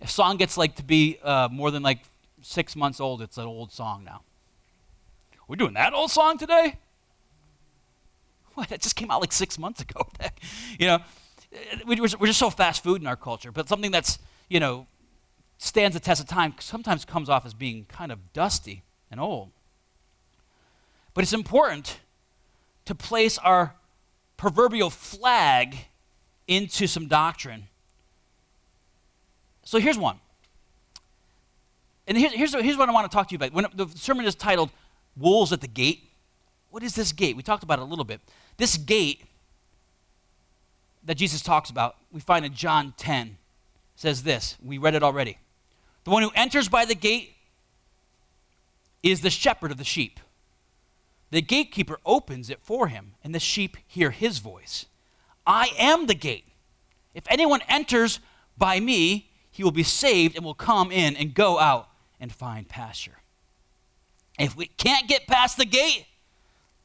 A 0.00 0.06
song 0.06 0.36
gets 0.36 0.56
like 0.56 0.76
to 0.76 0.84
be 0.84 1.18
uh, 1.24 1.48
more 1.50 1.72
than 1.72 1.82
like 1.82 2.02
six 2.40 2.76
months 2.76 3.00
old, 3.00 3.20
it's 3.20 3.36
an 3.36 3.46
old 3.46 3.72
song 3.72 4.04
now. 4.04 4.22
We're 5.48 5.56
doing 5.56 5.74
that 5.74 5.92
old 5.92 6.12
song 6.12 6.38
today? 6.38 6.78
What? 8.58 8.68
That 8.68 8.80
just 8.80 8.96
came 8.96 9.10
out 9.10 9.20
like 9.20 9.32
six 9.32 9.58
months 9.58 9.80
ago. 9.80 10.08
you 10.78 10.86
know, 10.86 10.98
we're 11.86 11.96
just 11.96 12.38
so 12.38 12.50
fast 12.50 12.82
food 12.82 13.00
in 13.00 13.06
our 13.06 13.16
culture. 13.16 13.52
But 13.52 13.68
something 13.68 13.90
that's, 13.90 14.18
you 14.48 14.60
know, 14.60 14.86
stands 15.58 15.94
the 15.94 16.00
test 16.00 16.20
of 16.20 16.26
time 16.26 16.54
sometimes 16.60 17.04
comes 17.04 17.28
off 17.28 17.46
as 17.46 17.54
being 17.54 17.84
kind 17.86 18.12
of 18.12 18.32
dusty 18.32 18.82
and 19.10 19.20
old. 19.20 19.50
But 21.14 21.22
it's 21.22 21.32
important 21.32 22.00
to 22.84 22.94
place 22.94 23.38
our 23.38 23.74
proverbial 24.36 24.90
flag 24.90 25.76
into 26.46 26.86
some 26.86 27.06
doctrine. 27.06 27.68
So 29.64 29.78
here's 29.78 29.98
one. 29.98 30.18
And 32.06 32.16
here's, 32.16 32.32
here's, 32.32 32.54
here's 32.54 32.76
what 32.76 32.88
I 32.88 32.92
want 32.92 33.10
to 33.10 33.14
talk 33.14 33.28
to 33.28 33.32
you 33.32 33.36
about. 33.36 33.52
When 33.52 33.66
the 33.74 33.86
sermon 33.96 34.24
is 34.24 34.34
titled 34.34 34.70
Wolves 35.16 35.52
at 35.52 35.60
the 35.60 35.68
Gate, 35.68 36.07
what 36.78 36.84
is 36.84 36.94
this 36.94 37.10
gate? 37.10 37.34
We 37.34 37.42
talked 37.42 37.64
about 37.64 37.80
it 37.80 37.82
a 37.82 37.86
little 37.86 38.04
bit. 38.04 38.20
This 38.56 38.76
gate 38.76 39.24
that 41.02 41.16
Jesus 41.16 41.42
talks 41.42 41.70
about, 41.70 41.96
we 42.12 42.20
find 42.20 42.44
in 42.44 42.54
John 42.54 42.94
10, 42.96 43.36
says 43.96 44.22
this. 44.22 44.56
We 44.64 44.78
read 44.78 44.94
it 44.94 45.02
already. 45.02 45.38
The 46.04 46.10
one 46.10 46.22
who 46.22 46.30
enters 46.36 46.68
by 46.68 46.84
the 46.84 46.94
gate 46.94 47.34
is 49.02 49.22
the 49.22 49.28
shepherd 49.28 49.72
of 49.72 49.76
the 49.76 49.82
sheep. 49.82 50.20
The 51.32 51.42
gatekeeper 51.42 51.98
opens 52.06 52.48
it 52.48 52.60
for 52.62 52.86
him, 52.86 53.14
and 53.24 53.34
the 53.34 53.40
sheep 53.40 53.76
hear 53.84 54.12
his 54.12 54.38
voice. 54.38 54.86
I 55.44 55.72
am 55.76 56.06
the 56.06 56.14
gate. 56.14 56.46
If 57.12 57.24
anyone 57.28 57.62
enters 57.68 58.20
by 58.56 58.78
me, 58.78 59.30
he 59.50 59.64
will 59.64 59.72
be 59.72 59.82
saved 59.82 60.36
and 60.36 60.44
will 60.44 60.54
come 60.54 60.92
in 60.92 61.16
and 61.16 61.34
go 61.34 61.58
out 61.58 61.88
and 62.20 62.30
find 62.30 62.68
pasture. 62.68 63.18
If 64.38 64.56
we 64.56 64.66
can't 64.66 65.08
get 65.08 65.26
past 65.26 65.56
the 65.56 65.66
gate, 65.66 66.04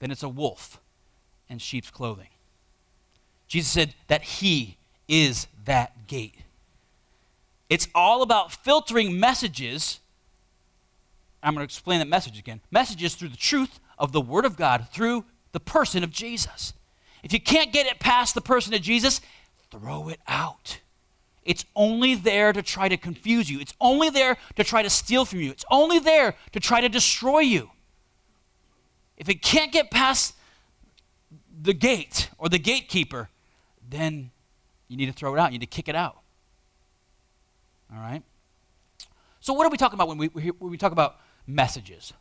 then 0.03 0.11
it's 0.11 0.21
a 0.21 0.27
wolf 0.27 0.81
in 1.47 1.59
sheep's 1.59 1.89
clothing. 1.89 2.27
Jesus 3.47 3.71
said 3.71 3.95
that 4.07 4.21
he 4.21 4.75
is 5.07 5.47
that 5.63 6.07
gate. 6.07 6.35
It's 7.69 7.87
all 7.95 8.21
about 8.21 8.51
filtering 8.51 9.17
messages. 9.17 10.01
I'm 11.41 11.53
going 11.53 11.61
to 11.61 11.71
explain 11.71 11.99
that 11.99 12.09
message 12.09 12.37
again. 12.37 12.59
Messages 12.69 13.15
through 13.15 13.29
the 13.29 13.37
truth 13.37 13.79
of 13.97 14.11
the 14.11 14.19
Word 14.19 14.43
of 14.43 14.57
God 14.57 14.89
through 14.91 15.23
the 15.53 15.61
person 15.61 16.03
of 16.03 16.11
Jesus. 16.11 16.73
If 17.23 17.31
you 17.31 17.39
can't 17.39 17.71
get 17.71 17.87
it 17.87 17.99
past 17.99 18.35
the 18.35 18.41
person 18.41 18.73
of 18.73 18.81
Jesus, 18.81 19.21
throw 19.71 20.09
it 20.09 20.19
out. 20.27 20.79
It's 21.43 21.63
only 21.77 22.15
there 22.15 22.51
to 22.51 22.61
try 22.61 22.89
to 22.89 22.97
confuse 22.97 23.49
you. 23.49 23.61
It's 23.61 23.73
only 23.79 24.09
there 24.09 24.35
to 24.57 24.65
try 24.65 24.83
to 24.83 24.89
steal 24.89 25.23
from 25.23 25.39
you. 25.39 25.51
It's 25.51 25.65
only 25.71 25.99
there 25.99 26.35
to 26.51 26.59
try 26.59 26.81
to 26.81 26.89
destroy 26.89 27.39
you. 27.39 27.69
If 29.17 29.29
it 29.29 29.41
can't 29.41 29.71
get 29.71 29.91
past 29.91 30.35
the 31.61 31.73
gate 31.73 32.29
or 32.37 32.49
the 32.49 32.59
gatekeeper, 32.59 33.29
then 33.87 34.31
you 34.87 34.97
need 34.97 35.05
to 35.07 35.13
throw 35.13 35.33
it 35.35 35.39
out. 35.39 35.51
You 35.51 35.59
need 35.59 35.65
to 35.65 35.75
kick 35.75 35.87
it 35.87 35.95
out. 35.95 36.17
All 37.93 37.99
right? 37.99 38.23
So, 39.39 39.53
what 39.53 39.65
are 39.65 39.69
we 39.69 39.77
talking 39.77 39.95
about 39.95 40.07
when 40.07 40.17
we, 40.17 40.27
when 40.27 40.71
we 40.71 40.77
talk 40.77 40.91
about 40.91 41.17
messages? 41.45 42.13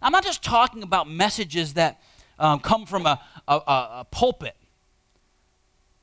I'm 0.00 0.12
not 0.12 0.24
just 0.24 0.42
talking 0.42 0.82
about 0.82 1.08
messages 1.08 1.74
that 1.74 2.00
um, 2.38 2.60
come 2.60 2.86
from 2.86 3.06
a, 3.06 3.20
a, 3.48 3.54
a 3.54 4.06
pulpit. 4.10 4.56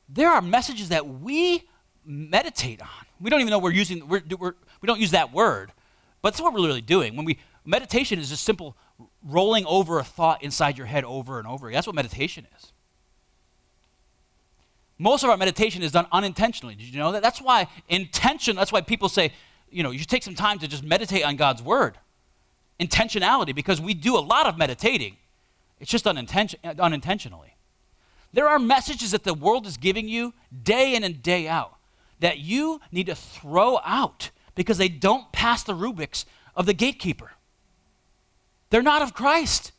There 0.09 0.29
are 0.29 0.41
messages 0.41 0.89
that 0.89 1.07
we 1.07 1.63
meditate 2.05 2.81
on. 2.81 3.05
We 3.19 3.29
don't 3.29 3.41
even 3.41 3.51
know 3.51 3.59
we're 3.59 3.71
using, 3.71 4.07
we're, 4.07 4.23
we're, 4.37 4.55
we 4.81 4.87
don't 4.87 4.99
use 4.99 5.11
that 5.11 5.31
word, 5.31 5.71
but 6.21 6.33
that's 6.33 6.41
what 6.41 6.53
we're 6.53 6.65
really 6.65 6.81
doing. 6.81 7.15
When 7.15 7.25
we, 7.25 7.37
meditation 7.65 8.19
is 8.19 8.29
just 8.29 8.43
simple 8.43 8.75
rolling 9.23 9.65
over 9.65 9.99
a 9.99 10.03
thought 10.03 10.43
inside 10.43 10.77
your 10.77 10.87
head 10.87 11.03
over 11.03 11.39
and 11.39 11.47
over. 11.47 11.71
That's 11.71 11.87
what 11.87 11.95
meditation 11.95 12.47
is. 12.57 12.71
Most 14.97 15.23
of 15.23 15.29
our 15.29 15.37
meditation 15.37 15.81
is 15.81 15.91
done 15.91 16.05
unintentionally. 16.11 16.75
Did 16.75 16.85
you 16.87 16.99
know 16.99 17.11
that? 17.13 17.23
That's 17.23 17.41
why 17.41 17.67
intention, 17.89 18.55
that's 18.55 18.71
why 18.71 18.81
people 18.81 19.09
say, 19.09 19.33
you 19.71 19.83
know, 19.83 19.91
you 19.91 19.99
should 19.99 20.09
take 20.09 20.23
some 20.23 20.35
time 20.35 20.59
to 20.59 20.67
just 20.67 20.83
meditate 20.83 21.23
on 21.23 21.37
God's 21.37 21.63
word. 21.63 21.97
Intentionality, 22.79 23.55
because 23.55 23.81
we 23.81 23.93
do 23.93 24.15
a 24.15 24.19
lot 24.19 24.45
of 24.45 24.57
meditating. 24.57 25.17
It's 25.79 25.89
just 25.89 26.05
unintention, 26.05 26.59
unintentionally. 26.63 27.55
There 28.33 28.47
are 28.47 28.59
messages 28.59 29.11
that 29.11 29.23
the 29.23 29.33
world 29.33 29.65
is 29.65 29.77
giving 29.77 30.07
you 30.07 30.33
day 30.63 30.95
in 30.95 31.03
and 31.03 31.21
day 31.21 31.47
out 31.47 31.77
that 32.19 32.39
you 32.39 32.79
need 32.91 33.07
to 33.07 33.15
throw 33.15 33.79
out 33.83 34.29
because 34.55 34.77
they 34.77 34.87
don't 34.87 35.31
pass 35.31 35.63
the 35.63 35.73
rubrics 35.73 36.25
of 36.55 36.65
the 36.65 36.73
gatekeeper. 36.73 37.31
They're 38.71 38.81
not 38.81 39.03
of 39.03 39.13
Christ. 39.13 39.73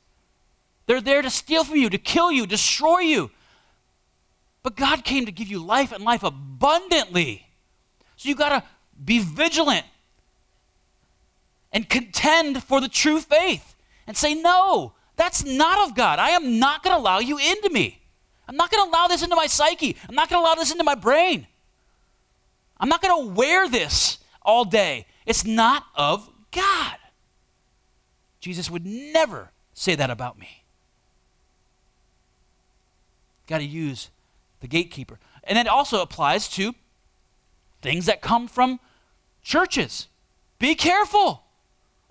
They're 0.87 1.01
there 1.01 1.23
to 1.23 1.31
steal 1.31 1.65
from 1.65 1.79
you, 1.79 1.91
to 1.91 1.99
kill 1.99 2.31
you, 2.31 2.47
destroy 2.47 3.01
you. 3.01 3.31
But 4.63 4.77
God 4.77 5.05
came 5.05 5.27
to 5.27 5.33
give 5.33 5.49
you 5.49 5.65
life 5.65 5.91
and 5.91 6.05
life 6.05 6.23
abundantly. 6.23 7.47
So 8.17 8.29
you 8.29 8.37
got 8.37 8.51
to 8.51 8.63
be 9.03 9.19
vigilant 9.19 9.87
and 11.73 11.89
contend 11.89 12.63
for 12.63 12.81
the 12.81 12.89
true 12.89 13.19
faith 13.19 13.75
and 14.07 14.17
say, 14.17 14.35
No, 14.35 14.93
that's 15.17 15.45
not 15.45 15.89
of 15.89 15.97
God. 15.97 16.19
I 16.19 16.31
am 16.31 16.59
not 16.59 16.83
going 16.83 16.95
to 16.95 17.01
allow 17.01 17.19
you 17.19 17.39
into 17.39 17.71
me. 17.71 18.01
I'm 18.47 18.57
not 18.57 18.71
going 18.71 18.85
to 18.85 18.91
allow 18.91 19.07
this 19.07 19.23
into 19.23 19.37
my 19.37 19.47
psyche. 19.47 19.97
I'm 20.09 20.15
not 20.15 20.29
going 20.29 20.41
to 20.41 20.47
allow 20.47 20.55
this 20.55 20.71
into 20.71 20.85
my 20.85 20.95
brain. 20.95 21.47
I'm 22.79 22.89
not 22.89 23.01
going 23.01 23.25
to 23.25 23.35
wear 23.35 23.69
this 23.69 24.19
all 24.43 24.65
day. 24.65 25.07
It's 25.25 25.45
not 25.45 25.87
of 25.95 26.29
God. 26.51 26.97
Jesus 28.43 28.69
would 28.69 28.85
never 28.85 29.53
say 29.73 29.95
that 29.95 30.11
about 30.11 30.37
me. 30.39 30.65
Got 33.47 33.59
to 33.59 33.65
use 33.65 34.11
the 34.61 34.67
gatekeeper. 34.67 35.21
And 35.45 35.57
it 35.57 35.69
also 35.69 36.03
applies 36.03 36.49
to 36.51 36.75
things 37.81 38.07
that 38.07 38.21
come 38.21 38.49
from 38.49 38.81
churches. 39.43 40.09
Be 40.59 40.75
careful 40.75 41.45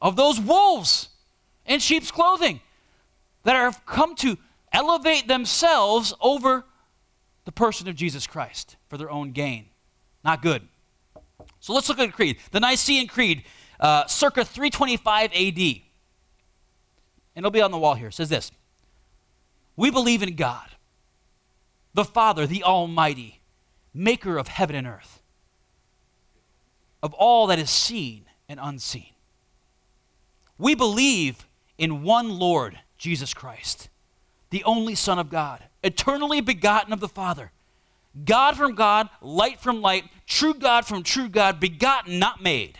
of 0.02 0.16
those 0.16 0.40
wolves 0.40 1.10
in 1.66 1.80
sheep's 1.80 2.12
clothing 2.12 2.62
that 3.44 3.56
have 3.56 3.86
come 3.86 4.16
to 4.16 4.38
elevate 4.72 5.28
themselves 5.28 6.14
over 6.22 6.66
the 7.44 7.52
person 7.52 7.90
of 7.90 7.96
Jesus 7.96 8.26
Christ 8.26 8.78
for 8.88 8.98
their 8.98 9.12
own 9.12 9.32
gain. 9.32 9.66
Not 10.24 10.42
good. 10.42 10.66
So 11.60 11.74
let's 11.74 11.90
look 11.90 12.00
at 12.00 12.06
the 12.06 12.14
creed. 12.14 12.38
The 12.52 12.62
Nicene 12.62 13.08
Creed, 13.08 13.44
uh, 13.82 14.06
circa 14.06 14.46
325 14.46 15.32
AD. 15.34 15.91
And 17.36 17.44
it'll 17.44 17.52
be 17.52 17.62
on 17.62 17.72
the 17.72 17.78
wall 17.78 17.96
here. 17.96 18.10
It 18.10 18.14
says 18.14 18.30
this 18.30 18.52
We 19.76 19.90
believe 19.90 20.24
in 20.24 20.36
God 20.36 20.70
the 21.94 22.06
Father, 22.06 22.48
the 22.48 22.64
Almighty, 22.64 23.42
maker 23.94 24.38
of 24.38 24.48
heaven 24.48 24.76
and 24.76 24.88
earth, 24.88 25.22
of 27.04 27.14
all 27.14 27.48
that 27.48 27.60
is 27.60 27.70
seen 27.70 28.26
and 28.48 28.60
unseen. 28.62 29.14
We 30.58 30.76
believe 30.76 31.48
in 31.78 32.04
one 32.04 32.30
Lord, 32.30 32.80
Jesus 32.98 33.34
Christ, 33.34 33.90
the 34.52 34.64
only 34.64 34.96
Son 34.96 35.18
of 35.18 35.30
God, 35.30 35.64
eternally 35.84 36.42
begotten 36.42 36.94
of 36.94 37.00
the 37.00 37.08
Father, 37.08 37.52
God 38.26 38.56
from 38.56 38.76
God, 38.76 39.10
light 39.22 39.60
from 39.60 39.82
light, 39.82 40.06
true 40.28 40.54
God 40.54 40.86
from 40.86 41.02
true 41.02 41.30
God, 41.30 41.60
begotten, 41.60 42.20
not 42.20 42.44
made. 42.44 42.80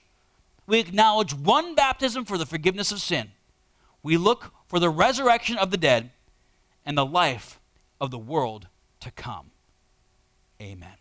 We 0.67 0.79
acknowledge 0.79 1.33
one 1.33 1.75
baptism 1.75 2.25
for 2.25 2.37
the 2.37 2.45
forgiveness 2.45 2.91
of 2.91 3.01
sin 3.01 3.31
we 4.03 4.17
look 4.17 4.51
for 4.67 4.79
the 4.79 4.89
resurrection 4.89 5.57
of 5.57 5.71
the 5.71 5.77
dead 5.77 6.11
and 6.85 6.97
the 6.97 7.05
life 7.05 7.59
of 7.99 8.11
the 8.11 8.17
world 8.17 8.67
to 9.01 9.11
come. 9.11 9.51
Amen. 10.61 10.93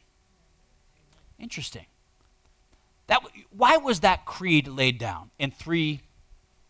Interesting. 1.38 1.86
That, 3.06 3.20
why 3.50 3.76
was 3.78 4.00
that 4.00 4.26
creed 4.26 4.66
laid 4.68 4.98
down 4.98 5.30
in 5.38 5.50
three, 5.50 6.02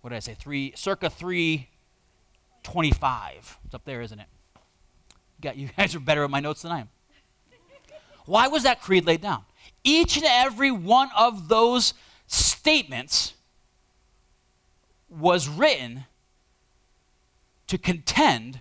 what 0.01 0.11
did 0.11 0.17
I 0.17 0.21
say, 0.21 0.35
three, 0.35 0.73
circa 0.77 1.11
325? 1.11 3.59
It's 3.65 3.75
up 3.75 3.85
there, 3.85 4.03
isn't 4.03 4.19
it? 4.19 4.27
You, 5.39 5.43
got, 5.43 5.57
you 5.57 5.69
guys 5.77 5.95
are 5.95 6.01
better 6.01 6.25
at 6.25 6.31
my 6.31 6.41
notes 6.41 6.63
than 6.63 6.73
I 6.73 6.81
am. 6.81 6.89
Why 8.27 8.49
was 8.49 8.63
that 8.63 8.81
creed 8.81 9.05
laid 9.07 9.21
down? 9.23 9.45
Each 9.83 10.17
and 10.17 10.27
every 10.27 10.71
one 10.71 11.11
of 11.17 11.49
those 11.49 11.95
statements 12.33 13.35
was 15.09 15.49
written 15.49 16.05
to 17.67 17.79
contend 17.79 18.61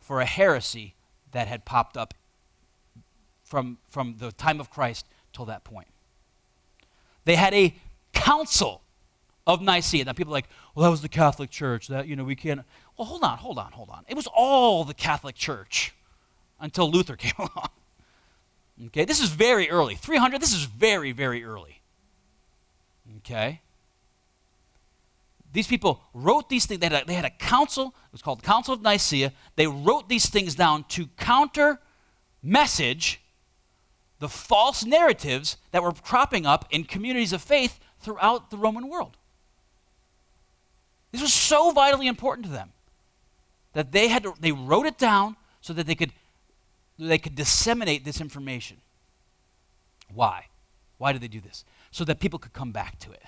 for 0.00 0.20
a 0.20 0.24
heresy 0.24 0.94
that 1.32 1.48
had 1.48 1.64
popped 1.64 1.96
up 1.96 2.14
from, 3.42 3.78
from 3.88 4.16
the 4.18 4.32
time 4.32 4.60
of 4.60 4.70
Christ 4.70 5.06
till 5.32 5.44
that 5.46 5.64
point. 5.64 5.88
They 7.24 7.36
had 7.36 7.52
a 7.54 7.74
council 8.12 8.82
of 9.46 9.60
Nicaea. 9.60 10.04
Now 10.04 10.12
people 10.12 10.32
are 10.32 10.36
like, 10.36 10.48
well, 10.74 10.84
that 10.84 10.90
was 10.90 11.02
the 11.02 11.08
Catholic 11.08 11.50
Church. 11.50 11.88
That, 11.88 12.06
you 12.06 12.16
know, 12.16 12.24
we 12.24 12.36
can't. 12.36 12.60
Well, 12.96 13.06
hold 13.06 13.24
on, 13.24 13.38
hold 13.38 13.58
on, 13.58 13.72
hold 13.72 13.90
on. 13.90 14.04
It 14.08 14.14
was 14.14 14.28
all 14.34 14.84
the 14.84 14.94
Catholic 14.94 15.34
Church 15.34 15.94
until 16.60 16.90
Luther 16.90 17.16
came 17.16 17.32
along. 17.38 17.70
Okay, 18.86 19.04
this 19.04 19.20
is 19.20 19.30
very 19.30 19.68
early. 19.70 19.96
300, 19.96 20.40
this 20.40 20.54
is 20.54 20.64
very, 20.64 21.12
very 21.12 21.42
early. 21.42 21.77
Okay? 23.28 23.60
These 25.52 25.66
people 25.66 26.02
wrote 26.14 26.48
these 26.48 26.66
things. 26.66 26.80
They 26.80 26.88
had, 26.88 27.02
a, 27.02 27.06
they 27.06 27.14
had 27.14 27.24
a 27.24 27.30
council. 27.30 27.88
It 27.88 28.12
was 28.12 28.22
called 28.22 28.40
the 28.40 28.46
Council 28.46 28.74
of 28.74 28.82
Nicaea. 28.82 29.32
They 29.56 29.66
wrote 29.66 30.08
these 30.08 30.28
things 30.28 30.54
down 30.54 30.84
to 30.90 31.06
counter 31.18 31.78
message 32.42 33.20
the 34.18 34.28
false 34.28 34.84
narratives 34.84 35.56
that 35.70 35.82
were 35.82 35.92
cropping 35.92 36.44
up 36.44 36.66
in 36.70 36.84
communities 36.84 37.32
of 37.32 37.42
faith 37.42 37.78
throughout 38.00 38.50
the 38.50 38.56
Roman 38.56 38.88
world. 38.88 39.16
This 41.12 41.22
was 41.22 41.32
so 41.32 41.70
vitally 41.70 42.06
important 42.06 42.46
to 42.46 42.52
them 42.52 42.72
that 43.74 43.92
they 43.92 44.08
had 44.08 44.24
to, 44.24 44.34
they 44.40 44.52
wrote 44.52 44.86
it 44.86 44.98
down 44.98 45.36
so 45.60 45.72
that 45.72 45.86
they 45.86 45.94
could 45.94 46.12
they 46.98 47.18
could 47.18 47.36
disseminate 47.36 48.04
this 48.04 48.20
information. 48.20 48.78
Why? 50.12 50.46
Why 50.98 51.12
did 51.12 51.20
they 51.20 51.28
do 51.28 51.40
this? 51.40 51.64
So 51.90 52.04
that 52.04 52.20
people 52.20 52.38
could 52.38 52.52
come 52.52 52.72
back 52.72 52.98
to 53.00 53.12
it. 53.12 53.22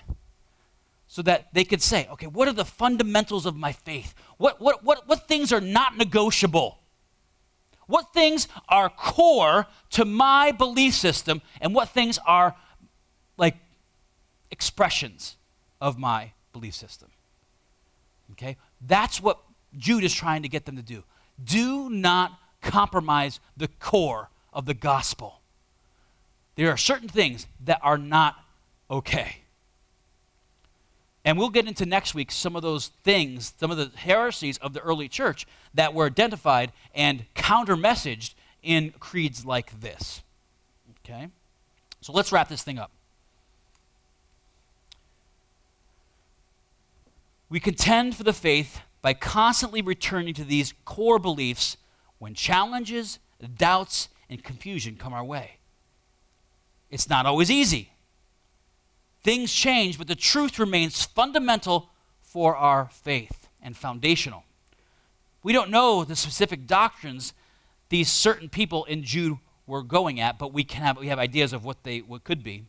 So 1.07 1.23
that 1.23 1.53
they 1.53 1.65
could 1.65 1.83
say, 1.83 2.07
okay, 2.13 2.27
what 2.27 2.47
are 2.47 2.53
the 2.53 2.65
fundamentals 2.65 3.47
of 3.47 3.57
my 3.57 3.73
faith? 3.73 4.15
What, 4.37 4.61
what, 4.61 4.85
what, 4.85 5.09
what 5.09 5.27
things 5.27 5.53
are 5.53 5.61
not 5.61 5.97
negotiable? 5.97 6.79
What 7.87 8.13
things 8.13 8.47
are 8.69 8.89
core 8.89 9.67
to 9.91 10.05
my 10.05 10.53
belief 10.53 10.95
system, 10.95 11.43
and 11.61 11.75
what 11.75 11.89
things 11.89 12.21
are 12.25 12.55
like 13.37 13.57
expressions 14.53 15.37
of 15.81 15.99
my 15.99 16.33
belief 16.53 16.75
system? 16.75 17.09
Okay? 18.33 18.57
That's 18.81 19.21
what 19.21 19.41
Jude 19.77 20.05
is 20.05 20.15
trying 20.15 20.43
to 20.43 20.49
get 20.49 20.67
them 20.67 20.77
to 20.77 20.83
do. 20.83 21.03
Do 21.43 21.91
not 21.91 22.39
compromise 22.63 23.41
the 23.57 23.67
core 23.67 24.31
of 24.53 24.67
the 24.67 24.75
gospel. 24.75 25.41
There 26.55 26.71
are 26.71 26.77
certain 26.77 27.09
things 27.09 27.49
that 27.65 27.81
are 27.83 27.99
not 27.99 28.37
okay. 28.91 29.37
And 31.25 31.39
we'll 31.39 31.51
get 31.51 31.67
into 31.69 31.85
next 31.85 32.15
week 32.15 32.31
some 32.33 32.57
of 32.57 32.63
those 32.63 32.89
things, 33.05 33.53
some 33.59 33.71
of 33.71 33.77
the 33.77 33.91
heresies 33.95 34.57
of 34.59 34.73
the 34.73 34.81
early 34.81 35.09
church 35.09 35.47
that 35.75 35.93
were 35.93 36.07
identified 36.07 36.73
and 36.95 37.25
counter 37.35 37.77
messaged 37.77 38.35
in 38.63 38.93
creeds 38.99 39.45
like 39.45 39.81
this. 39.81 40.23
Okay? 41.05 41.29
So 42.01 42.13
let's 42.13 42.33
wrap 42.33 42.49
this 42.49 42.63
thing 42.63 42.79
up. 42.79 42.91
We 47.51 47.61
contend 47.61 48.17
for 48.17 48.23
the 48.23 48.33
faith 48.33 48.81
by 49.03 49.13
constantly 49.13 49.83
returning 49.83 50.35
to 50.35 50.45
these 50.45 50.73
core 50.85 51.19
beliefs 51.19 51.77
when 52.19 52.33
challenges, 52.35 53.19
doubts, 53.57 54.09
and 54.29 54.43
confusion 54.43 54.97
come 54.97 55.13
our 55.13 55.25
way. 55.25 55.57
It's 56.91 57.09
not 57.09 57.27
always 57.27 57.51
easy. 57.51 57.91
Things 59.23 59.53
change, 59.53 59.99
but 59.99 60.09
the 60.09 60.15
truth 60.15 60.59
remains 60.59 61.05
fundamental 61.05 61.91
for 62.23 62.57
our 62.57 62.89
faith 62.91 63.49
and 63.63 63.77
foundational. 63.77 64.45
We 65.43 65.53
don't 65.53 65.71
know 65.71 66.05
the 66.05 66.17
specific 66.17 66.67
doctrines 66.67 67.33
these 67.89 68.11
certain 68.11 68.49
people 68.49 68.85
in 68.85 69.03
Jude 69.03 69.39
were 69.67 69.83
going 69.83 70.21
at, 70.21 70.39
but 70.39 70.53
we 70.53 70.65
can 70.65 70.83
have 70.83 70.97
we 70.99 71.09
have 71.09 71.19
ideas 71.19 71.53
of 71.53 71.65
what 71.65 71.83
they 71.83 71.99
what 72.01 72.25
could 72.25 72.43
be. 72.43 72.65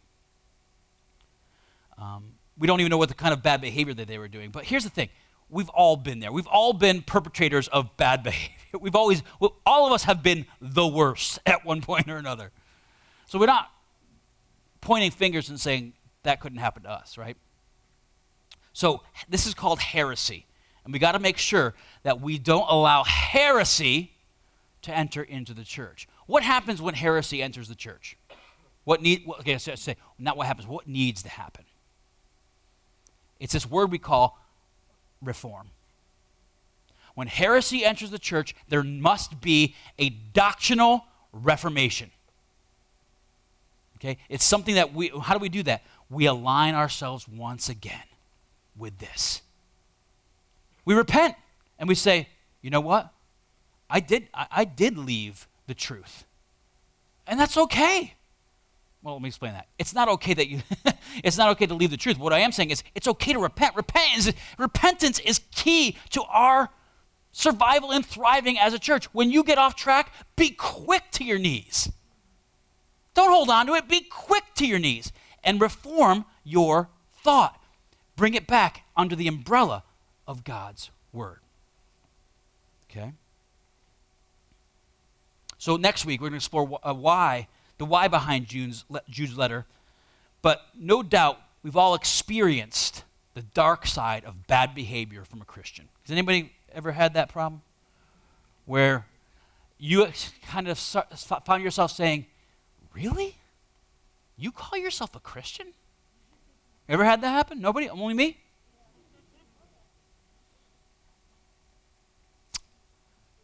Um, 1.97 2.33
we 2.57 2.67
don't 2.67 2.79
even 2.79 2.89
know 2.89 2.97
what 2.97 3.09
the 3.09 3.15
kind 3.15 3.33
of 3.33 3.43
bad 3.43 3.61
behavior 3.61 3.93
that 3.93 4.07
they 4.07 4.17
were 4.17 4.27
doing. 4.27 4.49
But 4.49 4.65
here's 4.65 4.83
the 4.83 4.89
thing: 4.89 5.09
we've 5.51 5.69
all 5.69 5.95
been 5.95 6.19
there. 6.19 6.31
We've 6.31 6.47
all 6.47 6.73
been 6.73 7.01
perpetrators 7.01 7.67
of 7.67 7.95
bad 7.97 8.23
behavior. 8.23 8.79
We've 8.79 8.95
always, 8.95 9.21
all 9.65 9.85
of 9.85 9.93
us 9.93 10.03
have 10.05 10.23
been 10.23 10.45
the 10.61 10.87
worst 10.87 11.39
at 11.45 11.65
one 11.65 11.81
point 11.81 12.09
or 12.09 12.17
another. 12.17 12.51
So 13.27 13.37
we're 13.37 13.45
not 13.45 13.71
pointing 14.79 15.11
fingers 15.11 15.49
and 15.49 15.59
saying 15.59 15.93
that 16.23 16.39
couldn't 16.39 16.59
happen 16.59 16.83
to 16.83 16.91
us, 16.91 17.17
right? 17.17 17.37
So 18.73 19.01
this 19.29 19.45
is 19.45 19.53
called 19.53 19.79
heresy. 19.79 20.45
And 20.83 20.93
we 20.93 20.99
got 20.99 21.11
to 21.11 21.19
make 21.19 21.37
sure 21.37 21.73
that 22.03 22.21
we 22.21 22.37
don't 22.37 22.67
allow 22.69 23.03
heresy 23.03 24.13
to 24.83 24.95
enter 24.95 25.21
into 25.21 25.53
the 25.53 25.63
church. 25.63 26.07
What 26.25 26.43
happens 26.43 26.81
when 26.81 26.95
heresy 26.95 27.41
enters 27.41 27.67
the 27.67 27.75
church? 27.75 28.17
What 28.83 29.01
need 29.01 29.27
okay, 29.39 29.57
so 29.59 29.75
say 29.75 29.95
not 30.17 30.37
what 30.37 30.47
happens, 30.47 30.67
what 30.67 30.87
needs 30.87 31.21
to 31.23 31.29
happen? 31.29 31.65
It's 33.39 33.53
this 33.53 33.69
word 33.69 33.91
we 33.91 33.99
call 33.99 34.39
reform. 35.21 35.69
When 37.13 37.27
heresy 37.27 37.83
enters 37.83 38.09
the 38.09 38.19
church, 38.19 38.55
there 38.69 38.83
must 38.83 39.41
be 39.41 39.75
a 39.99 40.09
doctrinal 40.09 41.05
reformation. 41.33 42.11
Okay? 43.97 44.17
It's 44.29 44.43
something 44.43 44.75
that 44.75 44.93
we, 44.93 45.09
how 45.21 45.33
do 45.33 45.39
we 45.39 45.49
do 45.49 45.63
that? 45.63 45.83
We 46.11 46.25
align 46.25 46.75
ourselves 46.75 47.25
once 47.25 47.69
again 47.69 48.03
with 48.77 48.99
this. 48.99 49.41
We 50.83 50.93
repent 50.93 51.35
and 51.79 51.87
we 51.87 51.95
say, 51.95 52.27
you 52.61 52.69
know 52.69 52.81
what? 52.81 53.13
I 53.89 54.01
did, 54.01 54.27
I, 54.33 54.47
I 54.51 54.65
did 54.65 54.97
leave 54.97 55.47
the 55.67 55.73
truth. 55.73 56.25
And 57.25 57.39
that's 57.39 57.55
okay. 57.55 58.15
Well, 59.01 59.15
let 59.15 59.23
me 59.23 59.29
explain 59.29 59.53
that. 59.53 59.67
It's 59.79 59.95
not 59.95 60.09
okay 60.09 60.33
that 60.33 60.49
you 60.49 60.61
it's 61.23 61.37
not 61.37 61.49
okay 61.51 61.65
to 61.65 61.73
leave 61.73 61.91
the 61.91 61.97
truth. 61.97 62.19
What 62.19 62.33
I 62.33 62.39
am 62.39 62.51
saying 62.51 62.71
is 62.71 62.83
it's 62.93 63.07
okay 63.07 63.31
to 63.31 63.39
repent. 63.39 63.77
Repent 63.77 64.17
is, 64.17 64.33
repentance 64.57 65.17
is 65.19 65.39
key 65.51 65.95
to 66.09 66.23
our 66.23 66.69
survival 67.31 67.91
and 67.91 68.05
thriving 68.05 68.59
as 68.59 68.73
a 68.73 68.79
church. 68.79 69.05
When 69.13 69.31
you 69.31 69.43
get 69.43 69.57
off 69.57 69.75
track, 69.75 70.13
be 70.35 70.51
quick 70.51 71.03
to 71.11 71.23
your 71.23 71.39
knees. 71.39 71.89
Don't 73.13 73.31
hold 73.31 73.49
on 73.49 73.65
to 73.67 73.73
it. 73.75 73.87
Be 73.87 74.01
quick 74.01 74.43
to 74.55 74.67
your 74.67 74.79
knees 74.79 75.13
and 75.43 75.61
reform 75.61 76.25
your 76.43 76.89
thought. 77.23 77.61
Bring 78.15 78.33
it 78.33 78.47
back 78.47 78.83
under 78.95 79.15
the 79.15 79.27
umbrella 79.27 79.83
of 80.27 80.43
God's 80.43 80.91
word. 81.11 81.39
Okay? 82.89 83.13
So 85.57 85.77
next 85.77 86.05
week 86.05 86.21
we're 86.21 86.29
going 86.29 86.39
to 86.39 86.43
explore 86.43 86.79
uh, 86.83 86.93
why 86.93 87.47
the 87.77 87.85
why 87.85 88.07
behind 88.07 88.47
Jude's, 88.47 88.85
Jude's 89.09 89.37
letter. 89.37 89.65
But 90.41 90.61
no 90.77 91.03
doubt 91.03 91.39
we've 91.63 91.77
all 91.77 91.95
experienced 91.95 93.03
the 93.33 93.41
dark 93.41 93.87
side 93.87 94.25
of 94.25 94.47
bad 94.47 94.75
behavior 94.75 95.23
from 95.23 95.41
a 95.41 95.45
Christian. 95.45 95.87
Has 96.03 96.11
anybody 96.11 96.51
ever 96.73 96.91
had 96.91 97.13
that 97.13 97.29
problem? 97.29 97.61
Where 98.65 99.05
you 99.79 100.07
kind 100.47 100.67
of 100.67 100.77
found 100.77 101.63
yourself 101.63 101.91
saying, 101.91 102.25
Really? 102.93 103.37
You 104.41 104.51
call 104.51 104.79
yourself 104.79 105.15
a 105.15 105.19
Christian? 105.19 105.67
Ever 106.89 107.05
had 107.05 107.21
that 107.21 107.29
happen? 107.29 107.61
Nobody? 107.61 107.87
Only 107.87 108.15
me? 108.15 108.39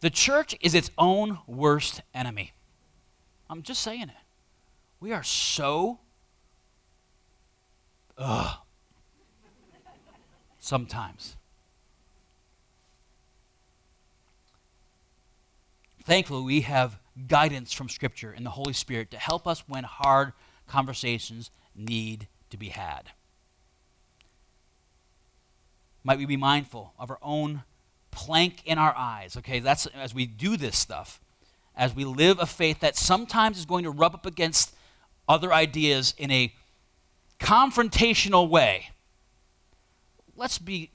The 0.00 0.10
church 0.10 0.56
is 0.60 0.74
its 0.74 0.90
own 0.98 1.38
worst 1.46 2.02
enemy. 2.12 2.52
I'm 3.48 3.62
just 3.62 3.80
saying 3.80 4.08
it. 4.08 4.24
We 4.98 5.12
are 5.12 5.22
so, 5.22 6.00
ugh, 8.16 8.56
sometimes. 10.58 11.36
Thankfully, 16.04 16.42
we 16.42 16.62
have 16.62 16.98
guidance 17.28 17.72
from 17.72 17.88
Scripture 17.88 18.32
and 18.32 18.44
the 18.44 18.50
Holy 18.50 18.72
Spirit 18.72 19.12
to 19.12 19.16
help 19.16 19.46
us 19.46 19.62
when 19.68 19.84
hard 19.84 20.32
conversations 20.68 21.50
need 21.74 22.28
to 22.50 22.56
be 22.56 22.68
had. 22.68 23.10
Might 26.04 26.18
we 26.18 26.26
be 26.26 26.36
mindful 26.36 26.94
of 26.98 27.10
our 27.10 27.18
own 27.20 27.64
plank 28.10 28.62
in 28.64 28.78
our 28.78 28.94
eyes. 28.96 29.36
Okay, 29.36 29.60
that's 29.60 29.86
as 29.86 30.14
we 30.14 30.26
do 30.26 30.56
this 30.56 30.76
stuff, 30.76 31.20
as 31.76 31.94
we 31.94 32.04
live 32.04 32.38
a 32.40 32.46
faith 32.46 32.80
that 32.80 32.96
sometimes 32.96 33.58
is 33.58 33.66
going 33.66 33.84
to 33.84 33.90
rub 33.90 34.14
up 34.14 34.26
against 34.26 34.74
other 35.28 35.52
ideas 35.52 36.14
in 36.18 36.30
a 36.30 36.52
confrontational 37.38 38.48
way. 38.48 38.90
Let's 40.36 40.58
be 40.58 40.90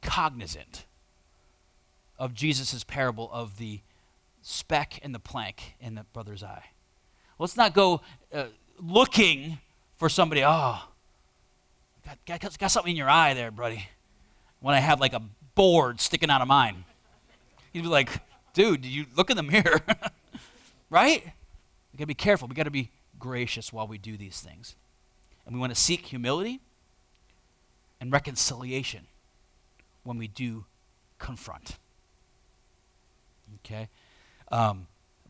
cognizant 0.00 0.84
of 2.18 2.34
Jesus' 2.34 2.84
parable 2.84 3.28
of 3.32 3.58
the 3.58 3.80
speck 4.42 5.00
and 5.02 5.14
the 5.14 5.18
plank 5.18 5.74
in 5.80 5.94
the 5.94 6.04
brother's 6.12 6.42
eye. 6.42 6.66
Let's 7.38 7.56
not 7.56 7.74
go 7.74 8.00
uh, 8.32 8.44
looking 8.78 9.58
for 9.96 10.08
somebody, 10.08 10.42
oh, 10.44 10.80
got, 12.26 12.40
got, 12.40 12.58
got 12.58 12.70
something 12.70 12.90
in 12.90 12.96
your 12.96 13.10
eye 13.10 13.34
there, 13.34 13.50
buddy. 13.50 13.88
When 14.60 14.74
I 14.74 14.80
have 14.80 15.00
like 15.00 15.12
a 15.12 15.22
board 15.54 16.00
sticking 16.00 16.30
out 16.30 16.40
of 16.40 16.48
mine. 16.48 16.84
He'd 17.72 17.82
be 17.82 17.88
like, 17.88 18.10
dude, 18.52 18.84
you 18.84 19.06
look 19.16 19.30
in 19.30 19.36
the 19.36 19.42
mirror? 19.42 19.80
right? 20.90 21.24
We 21.92 21.98
gotta 21.98 22.06
be 22.06 22.14
careful. 22.14 22.48
We 22.48 22.54
gotta 22.54 22.70
be 22.70 22.90
gracious 23.18 23.72
while 23.72 23.86
we 23.86 23.98
do 23.98 24.16
these 24.16 24.40
things. 24.40 24.74
And 25.46 25.54
we 25.54 25.60
want 25.60 25.74
to 25.74 25.80
seek 25.80 26.06
humility 26.06 26.60
and 28.00 28.12
reconciliation 28.12 29.06
when 30.02 30.18
we 30.18 30.28
do 30.28 30.64
confront. 31.18 31.76
Okay? 33.60 33.88
Um, 34.50 34.86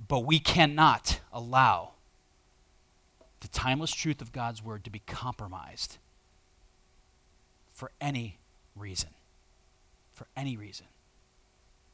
but 0.08 0.20
we 0.20 0.38
cannot 0.38 1.20
allow 1.32 1.92
the 3.44 3.50
timeless 3.50 3.92
truth 3.92 4.22
of 4.22 4.32
God's 4.32 4.64
word 4.64 4.84
to 4.84 4.90
be 4.90 5.00
compromised 5.00 5.98
for 7.70 7.90
any 8.00 8.38
reason. 8.74 9.10
For 10.14 10.26
any 10.34 10.56
reason. 10.56 10.86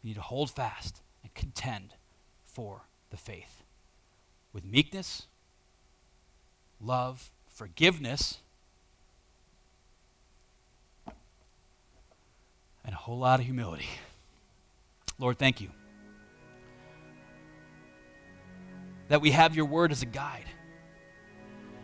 We 0.00 0.10
need 0.10 0.14
to 0.14 0.20
hold 0.20 0.52
fast 0.52 1.02
and 1.24 1.34
contend 1.34 1.94
for 2.44 2.82
the 3.10 3.16
faith 3.16 3.64
with 4.52 4.64
meekness, 4.64 5.26
love, 6.80 7.32
forgiveness, 7.48 8.38
and 12.84 12.94
a 12.94 12.96
whole 12.96 13.18
lot 13.18 13.40
of 13.40 13.46
humility. 13.46 13.88
Lord, 15.18 15.36
thank 15.36 15.60
you 15.60 15.70
that 19.08 19.20
we 19.20 19.32
have 19.32 19.56
your 19.56 19.66
word 19.66 19.90
as 19.90 20.02
a 20.02 20.06
guide, 20.06 20.44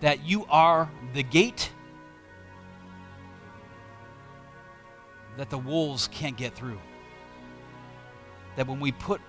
that 0.01 0.25
you 0.25 0.45
are 0.47 0.91
the 1.15 1.23
gate 1.23 1.73
that 5.37 5.51
the 5.51 5.59
wolves 5.59 6.09
can't 6.09 6.37
get 6.37 6.55
through. 6.55 6.81
That 8.57 8.67
when 8.67 8.81
we 8.81 8.93
put 8.93 9.21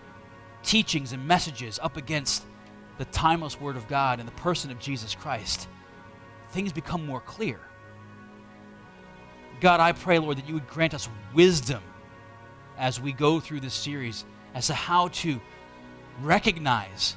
teachings 0.63 1.13
and 1.13 1.27
messages 1.27 1.79
up 1.81 1.97
against 1.97 2.45
the 2.97 3.05
timeless 3.05 3.59
Word 3.59 3.75
of 3.75 3.87
God 3.87 4.19
and 4.19 4.27
the 4.27 4.33
person 4.33 4.71
of 4.71 4.79
Jesus 4.79 5.15
Christ, 5.15 5.67
things 6.51 6.71
become 6.71 7.05
more 7.05 7.21
clear. 7.21 7.59
God, 9.59 9.79
I 9.79 9.91
pray, 9.91 10.19
Lord, 10.19 10.37
that 10.37 10.47
you 10.47 10.53
would 10.53 10.67
grant 10.67 10.93
us 10.93 11.09
wisdom 11.33 11.83
as 12.77 13.01
we 13.01 13.11
go 13.11 13.39
through 13.39 13.59
this 13.59 13.73
series 13.73 14.23
as 14.53 14.67
to 14.67 14.73
how 14.73 15.09
to 15.09 15.41
recognize 16.21 17.15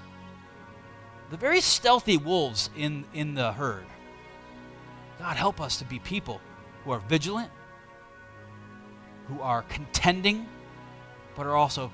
the 1.31 1.37
very 1.37 1.61
stealthy 1.61 2.17
wolves 2.17 2.71
in, 2.77 3.05
in 3.15 3.35
the 3.35 3.53
herd. 3.53 3.87
God, 5.19 5.37
help 5.37 5.61
us 5.61 5.79
to 5.79 5.85
be 5.85 5.99
people 6.01 6.41
who 6.85 6.91
are 6.91 6.99
vigilant, 7.01 7.51
who 9.29 9.41
are 9.41 9.63
contending, 9.63 10.47
but 11.37 11.47
are 11.47 11.57
also 11.57 11.93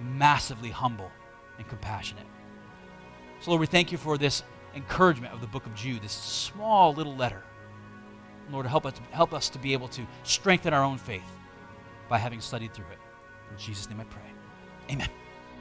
massively 0.00 0.70
humble 0.70 1.10
and 1.58 1.68
compassionate. 1.68 2.24
So, 3.40 3.50
Lord, 3.50 3.60
we 3.60 3.66
thank 3.66 3.92
you 3.92 3.98
for 3.98 4.16
this 4.16 4.42
encouragement 4.74 5.34
of 5.34 5.40
the 5.40 5.46
book 5.46 5.66
of 5.66 5.74
Jude, 5.74 6.02
this 6.02 6.12
small 6.12 6.94
little 6.94 7.14
letter. 7.14 7.42
Lord, 8.50 8.66
help 8.66 8.86
us, 8.86 8.94
help 9.10 9.34
us 9.34 9.48
to 9.50 9.58
be 9.58 9.72
able 9.72 9.88
to 9.88 10.02
strengthen 10.22 10.72
our 10.72 10.82
own 10.82 10.98
faith 10.98 11.22
by 12.08 12.18
having 12.18 12.40
studied 12.40 12.72
through 12.72 12.86
it. 12.92 12.98
In 13.50 13.58
Jesus' 13.58 13.88
name 13.88 14.00
I 14.00 14.04
pray. 14.04 14.22
Amen. 14.90 15.08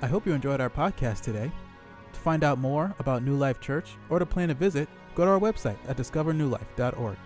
I 0.02 0.08
hope 0.08 0.26
you 0.26 0.34
enjoyed 0.34 0.62
our 0.62 0.70
podcast 0.70 1.22
today. 1.22 1.52
To 2.14 2.20
find 2.20 2.44
out 2.44 2.60
more 2.60 2.94
about 3.00 3.24
New 3.24 3.36
Life 3.36 3.60
Church 3.60 3.92
or 4.10 4.20
to 4.20 4.26
plan 4.26 4.50
a 4.50 4.54
visit, 4.54 4.90
go 5.16 5.26
to 5.26 5.32
our 5.32 5.40
website 5.40 5.78
at 5.88 5.98
discovernewlife.org. 5.98 7.18